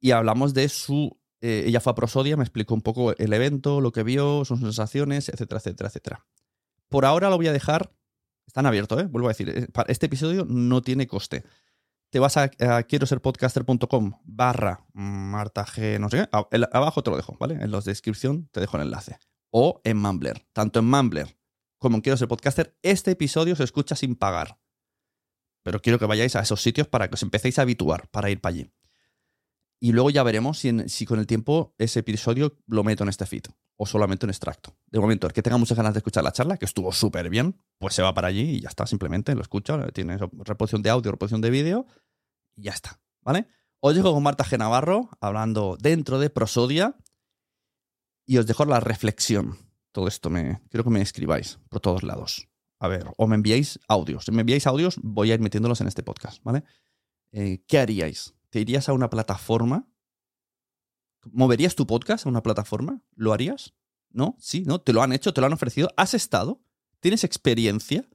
Y 0.00 0.10
hablamos 0.10 0.54
de 0.54 0.68
su... 0.68 1.18
eh, 1.40 1.64
ella 1.66 1.80
fue 1.80 1.92
a 1.92 1.94
Prosodia, 1.94 2.36
me 2.36 2.44
explicó 2.44 2.74
un 2.74 2.82
poco 2.82 3.16
el 3.16 3.32
evento, 3.32 3.80
lo 3.80 3.92
que 3.92 4.02
vio, 4.02 4.44
sus 4.44 4.60
sensaciones, 4.60 5.28
etcétera, 5.28 5.58
etcétera, 5.58 5.88
etcétera. 5.88 6.26
Por 6.88 7.04
ahora 7.04 7.30
lo 7.30 7.36
voy 7.36 7.46
a 7.48 7.52
dejar... 7.52 7.92
Están 8.46 8.66
abiertos, 8.66 9.00
¿eh? 9.00 9.06
Vuelvo 9.06 9.28
a 9.28 9.32
decir, 9.32 9.48
eh, 9.48 9.66
este 9.88 10.06
episodio 10.06 10.44
no 10.46 10.82
tiene 10.82 11.06
coste. 11.06 11.44
Te 12.14 12.20
vas 12.20 12.36
a, 12.36 12.48
a 12.60 12.84
quiero 12.84 13.06
ser 13.06 13.20
podcaster.com 13.20 14.12
barra 14.22 14.86
Marta 14.92 15.66
G, 15.66 15.98
no 15.98 16.08
sé 16.08 16.18
qué. 16.18 16.28
Abajo 16.70 17.02
te 17.02 17.10
lo 17.10 17.16
dejo, 17.16 17.36
¿vale? 17.40 17.54
En 17.54 17.72
la 17.72 17.80
descripción 17.80 18.48
te 18.52 18.60
dejo 18.60 18.76
el 18.76 18.84
enlace. 18.84 19.18
O 19.50 19.80
en 19.82 19.96
Mumbler. 19.96 20.46
Tanto 20.52 20.78
en 20.78 20.84
Mumbler 20.84 21.36
como 21.76 21.96
en 21.96 22.02
Quiero 22.02 22.16
ser 22.16 22.28
podcaster, 22.28 22.78
este 22.82 23.10
episodio 23.10 23.56
se 23.56 23.64
escucha 23.64 23.96
sin 23.96 24.14
pagar. 24.14 24.60
Pero 25.64 25.82
quiero 25.82 25.98
que 25.98 26.06
vayáis 26.06 26.36
a 26.36 26.40
esos 26.42 26.62
sitios 26.62 26.86
para 26.86 27.08
que 27.08 27.14
os 27.14 27.22
empecéis 27.24 27.58
a 27.58 27.62
habituar 27.62 28.06
para 28.12 28.30
ir 28.30 28.40
para 28.40 28.54
allí. 28.54 28.70
Y 29.80 29.90
luego 29.90 30.10
ya 30.10 30.22
veremos 30.22 30.60
si, 30.60 30.88
si 30.88 31.06
con 31.06 31.18
el 31.18 31.26
tiempo 31.26 31.74
ese 31.78 31.98
episodio 31.98 32.56
lo 32.68 32.84
meto 32.84 33.02
en 33.02 33.08
este 33.08 33.26
feed 33.26 33.46
o 33.76 33.86
solamente 33.86 34.24
en 34.24 34.30
extracto. 34.30 34.76
De 34.86 35.00
momento, 35.00 35.26
el 35.26 35.32
que 35.32 35.42
tenga 35.42 35.56
muchas 35.56 35.76
ganas 35.76 35.94
de 35.94 35.98
escuchar 35.98 36.22
la 36.22 36.32
charla, 36.32 36.56
que 36.56 36.64
estuvo 36.64 36.92
súper 36.92 37.28
bien, 37.28 37.60
pues 37.78 37.94
se 37.94 38.02
va 38.02 38.14
para 38.14 38.28
allí 38.28 38.56
y 38.56 38.60
ya 38.60 38.68
está, 38.68 38.86
simplemente 38.86 39.34
lo 39.34 39.42
escucha, 39.42 39.88
tiene 39.88 40.16
reproducción 40.16 40.80
de 40.82 40.90
audio, 40.90 41.10
reproducción 41.10 41.40
de 41.40 41.50
vídeo 41.50 41.86
y 42.56 42.62
ya 42.62 42.72
está, 42.72 43.00
¿vale? 43.22 43.48
Os 43.80 43.94
dejo 43.94 44.12
con 44.12 44.22
Marta 44.22 44.44
G. 44.44 44.58
Navarro 44.58 45.10
hablando 45.20 45.76
dentro 45.78 46.18
de 46.18 46.30
Prosodia 46.30 46.96
y 48.26 48.38
os 48.38 48.46
dejo 48.46 48.64
la 48.64 48.80
reflexión. 48.80 49.58
Todo 49.92 50.08
esto 50.08 50.30
me 50.30 50.62
quiero 50.70 50.84
que 50.84 50.90
me 50.90 51.02
escribáis 51.02 51.58
por 51.68 51.80
todos 51.80 52.02
lados. 52.02 52.48
A 52.78 52.88
ver, 52.88 53.06
o 53.16 53.26
me 53.26 53.36
enviáis 53.36 53.78
audios. 53.88 54.24
Si 54.24 54.32
me 54.32 54.40
enviáis 54.40 54.66
audios, 54.66 54.98
voy 55.02 55.30
a 55.30 55.34
ir 55.34 55.40
metiéndolos 55.40 55.80
en 55.80 55.86
este 55.86 56.02
podcast, 56.02 56.42
¿vale? 56.42 56.64
Eh, 57.32 57.62
¿Qué 57.66 57.78
haríais? 57.78 58.34
¿Te 58.50 58.60
irías 58.60 58.88
a 58.88 58.92
una 58.92 59.10
plataforma? 59.10 59.88
¿Moverías 61.32 61.74
tu 61.74 61.86
podcast 61.86 62.26
a 62.26 62.28
una 62.28 62.42
plataforma? 62.42 63.02
¿Lo 63.14 63.32
harías? 63.32 63.74
¿No? 64.10 64.36
¿Sí? 64.38 64.62
¿No? 64.66 64.80
¿Te 64.80 64.92
lo 64.92 65.02
han 65.02 65.12
hecho? 65.12 65.32
¿Te 65.32 65.40
lo 65.40 65.46
han 65.46 65.52
ofrecido? 65.52 65.90
¿Has 65.96 66.14
estado? 66.14 66.62
¿Tienes 67.00 67.24
experiencia? 67.24 68.08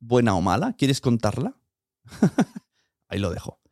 ¿Buena 0.00 0.34
o 0.34 0.40
mala? 0.40 0.74
¿Quieres 0.74 1.00
contarla? 1.00 1.56
Ahí 3.14 3.20
lo 3.20 3.30
dejo. 3.30 3.62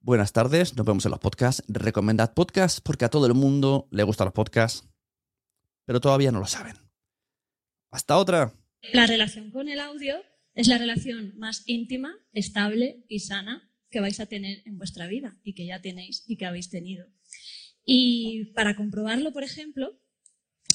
Buenas 0.00 0.32
tardes, 0.32 0.74
nos 0.76 0.84
vemos 0.84 1.04
en 1.04 1.12
los 1.12 1.20
podcasts. 1.20 1.62
Recomendad 1.68 2.34
podcasts 2.34 2.80
porque 2.80 3.04
a 3.04 3.10
todo 3.10 3.28
el 3.28 3.34
mundo 3.34 3.86
le 3.92 4.02
gustan 4.02 4.24
los 4.24 4.34
podcasts, 4.34 4.88
pero 5.84 6.00
todavía 6.00 6.32
no 6.32 6.40
lo 6.40 6.46
saben. 6.46 6.74
Hasta 7.92 8.18
otra. 8.18 8.52
La 8.92 9.06
relación 9.06 9.52
con 9.52 9.68
el 9.68 9.78
audio 9.78 10.16
es 10.54 10.66
la 10.66 10.78
relación 10.78 11.38
más 11.38 11.62
íntima, 11.66 12.12
estable 12.32 13.04
y 13.08 13.20
sana 13.20 13.70
que 13.88 14.00
vais 14.00 14.18
a 14.18 14.26
tener 14.26 14.62
en 14.66 14.78
vuestra 14.78 15.06
vida 15.06 15.38
y 15.44 15.54
que 15.54 15.64
ya 15.64 15.80
tenéis 15.80 16.24
y 16.26 16.36
que 16.36 16.46
habéis 16.46 16.70
tenido. 16.70 17.06
Y 17.84 18.46
para 18.56 18.74
comprobarlo, 18.74 19.32
por 19.32 19.44
ejemplo, 19.44 19.96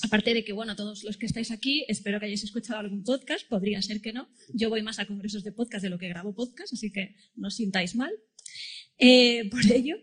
aparte 0.04 0.34
de 0.34 0.44
que, 0.44 0.54
bueno, 0.54 0.76
todos 0.76 1.04
los 1.04 1.18
que 1.18 1.26
estáis 1.26 1.52
aquí, 1.52 1.86
espero 1.88 2.20
que 2.20 2.26
hayáis 2.26 2.44
escuchado 2.44 2.80
algún 2.80 3.04
podcast, 3.04 3.48
podría 3.48 3.82
ser 3.82 4.02
que 4.02 4.14
no. 4.14 4.30
Yo 4.54 4.70
voy 4.70 4.82
más 4.82 5.00
a 5.00 5.06
congresos 5.06 5.44
de 5.44 5.52
podcast 5.52 5.84
de 5.84 5.90
lo 5.90 5.98
que 5.98 6.10
grabo 6.10 6.34
podcast, 6.34 6.74
así 6.74 6.92
que 6.92 7.16
no 7.36 7.48
os 7.48 7.56
sintáis 7.56 7.96
mal. 7.96 8.12
Eh, 8.98 9.50
por 9.50 9.66
ello, 9.72 9.98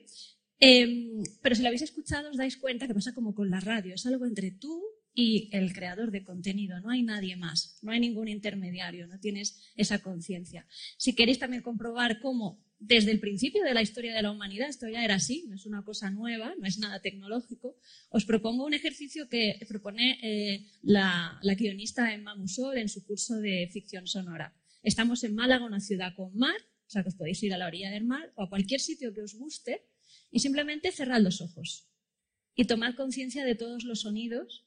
eh, 0.60 1.22
pero 1.42 1.54
si 1.54 1.62
lo 1.62 1.68
habéis 1.68 1.82
escuchado, 1.82 2.30
os 2.30 2.36
dais 2.36 2.56
cuenta 2.56 2.86
que 2.86 2.94
pasa 2.94 3.14
como 3.14 3.34
con 3.34 3.50
la 3.50 3.60
radio, 3.60 3.94
es 3.94 4.06
algo 4.06 4.24
entre 4.26 4.50
tú 4.50 4.82
y 5.14 5.48
el 5.52 5.72
creador 5.72 6.10
de 6.10 6.24
contenido, 6.24 6.80
no 6.80 6.90
hay 6.90 7.02
nadie 7.02 7.36
más, 7.36 7.78
no 7.82 7.92
hay 7.92 8.00
ningún 8.00 8.28
intermediario, 8.28 9.06
no 9.06 9.20
tienes 9.20 9.62
esa 9.76 10.00
conciencia. 10.00 10.66
Si 10.96 11.14
queréis 11.14 11.38
también 11.38 11.62
comprobar 11.62 12.18
cómo 12.20 12.64
desde 12.80 13.12
el 13.12 13.20
principio 13.20 13.62
de 13.62 13.72
la 13.72 13.80
historia 13.80 14.12
de 14.12 14.22
la 14.22 14.32
humanidad 14.32 14.68
esto 14.68 14.88
ya 14.88 15.04
era 15.04 15.14
así, 15.14 15.44
no 15.48 15.54
es 15.54 15.66
una 15.66 15.84
cosa 15.84 16.10
nueva, 16.10 16.54
no 16.58 16.66
es 16.66 16.78
nada 16.78 17.00
tecnológico, 17.00 17.76
os 18.10 18.24
propongo 18.24 18.66
un 18.66 18.74
ejercicio 18.74 19.28
que 19.28 19.64
propone 19.68 20.18
eh, 20.22 20.66
la, 20.82 21.38
la 21.42 21.54
guionista 21.54 22.12
Emma 22.12 22.34
Musol 22.34 22.78
en 22.78 22.88
su 22.88 23.06
curso 23.06 23.36
de 23.36 23.70
ficción 23.72 24.06
sonora. 24.08 24.52
Estamos 24.82 25.22
en 25.24 25.34
Málaga, 25.34 25.64
una 25.64 25.80
ciudad 25.80 26.14
con 26.14 26.36
mar, 26.36 26.56
o 26.86 26.90
sea 26.90 27.02
que 27.02 27.08
os 27.08 27.14
podéis 27.14 27.42
ir 27.42 27.54
a 27.54 27.58
la 27.58 27.68
orilla 27.68 27.90
del 27.90 28.04
mar 28.04 28.32
o 28.34 28.42
a 28.42 28.50
cualquier 28.50 28.80
sitio 28.80 29.14
que 29.14 29.22
os 29.22 29.34
guste 29.34 29.86
y 30.30 30.40
simplemente 30.40 30.90
cerrad 30.90 31.20
los 31.20 31.40
ojos 31.40 31.88
y 32.54 32.66
tomad 32.66 32.94
conciencia 32.94 33.44
de 33.44 33.54
todos 33.54 33.84
los 33.84 34.02
sonidos 34.02 34.63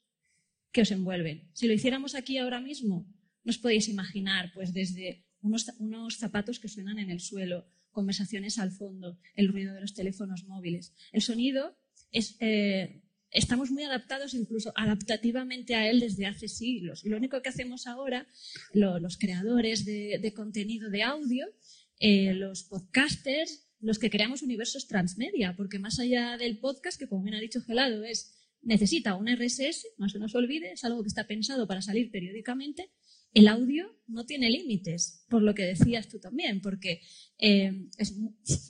que 0.77 0.85
os 0.85 0.91
envuelven. 0.91 1.49
Si 1.57 1.65
lo 1.65 1.73
hiciéramos 1.73 2.13
aquí 2.13 2.37
ahora 2.37 2.61
mismo, 2.61 2.95
no 3.43 3.49
os 3.49 3.57
podéis 3.57 3.89
imaginar, 3.89 4.51
pues 4.53 4.75
desde 4.77 5.25
unos, 5.41 6.17
zapatos 6.23 6.59
que 6.59 6.69
suenan 6.69 6.99
en 6.99 7.09
el 7.09 7.19
suelo, 7.19 7.65
conversaciones 7.89 8.59
al 8.59 8.69
fondo, 8.69 9.17
el 9.33 9.47
ruido 9.47 9.73
de 9.73 9.81
los 9.81 9.95
teléfonos 9.95 10.45
móviles. 10.45 10.93
El 11.11 11.23
sonido 11.23 11.75
es, 12.11 12.37
eh, 12.41 13.01
estamos 13.31 13.71
muy 13.71 13.85
adaptados 13.85 14.35
incluso 14.35 14.71
adaptativamente 14.75 15.73
a 15.73 15.89
él 15.89 15.99
desde 15.99 16.27
hace 16.27 16.47
siglos. 16.47 17.03
Y 17.03 17.09
lo 17.09 17.17
único 17.17 17.41
que 17.41 17.49
hacemos 17.49 17.87
ahora, 17.87 18.27
lo, 18.71 18.99
los 18.99 19.17
creadores 19.17 19.83
de, 19.83 20.19
de, 20.21 20.33
contenido 20.35 20.91
de 20.91 21.01
audio, 21.01 21.47
eh, 21.99 22.35
los 22.35 22.65
podcasters, 22.65 23.67
los 23.79 23.97
que 23.97 24.11
creamos 24.11 24.43
universos 24.43 24.87
transmedia, 24.87 25.55
porque 25.55 25.79
más 25.79 25.97
allá 25.97 26.37
del 26.37 26.59
podcast, 26.59 26.99
que 26.99 27.07
como 27.07 27.23
bien 27.23 27.33
ha 27.33 27.39
dicho 27.39 27.63
Gelado, 27.63 28.03
es 28.03 28.36
necesita 28.67 29.15
un 29.15 29.27
RSS, 29.27 29.87
no 29.97 30.09
se 30.09 30.19
nos 30.19 30.35
olvide, 30.35 30.73
es 30.73 30.83
algo 30.83 31.01
que 31.01 31.07
está 31.07 31.25
pensado 31.25 31.67
para 31.67 31.81
salir 31.81 32.11
periódicamente. 32.11 32.91
El 33.33 33.47
audio 33.47 33.95
no 34.07 34.25
tiene 34.25 34.49
límites, 34.49 35.25
por 35.29 35.41
lo 35.41 35.55
que 35.55 35.63
decías 35.63 36.09
tú 36.09 36.19
también, 36.19 36.61
porque 36.61 37.01
eh, 37.37 37.87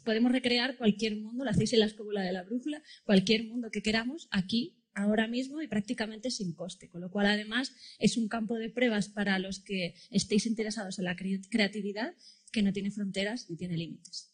podemos 0.05 0.31
recrear 0.31 0.77
cualquier 0.77 1.17
mundo, 1.17 1.43
lo 1.43 1.49
hacéis 1.49 1.73
en 1.73 1.79
la 1.79 1.87
escóbula 1.87 2.21
de 2.21 2.31
la 2.31 2.43
brújula, 2.43 2.81
cualquier 3.05 3.45
mundo 3.45 3.69
que 3.71 3.81
queramos 3.81 4.27
aquí, 4.31 4.77
ahora 4.93 5.27
mismo 5.27 5.61
y 5.61 5.67
prácticamente 5.67 6.31
sin 6.31 6.53
coste, 6.53 6.89
con 6.89 7.01
lo 7.01 7.11
cual 7.11 7.27
además 7.27 7.71
es 7.99 8.17
un 8.17 8.27
campo 8.27 8.55
de 8.55 8.69
pruebas 8.69 9.09
para 9.09 9.37
los 9.39 9.59
que 9.59 9.93
estéis 10.09 10.45
interesados 10.47 10.97
en 10.97 11.05
la 11.05 11.15
cre 11.15 11.39
creatividad 11.49 12.15
que 12.51 12.63
no 12.63 12.73
tiene 12.73 12.91
fronteras 12.91 13.49
ni 13.49 13.57
tiene 13.57 13.77
límites. 13.77 14.33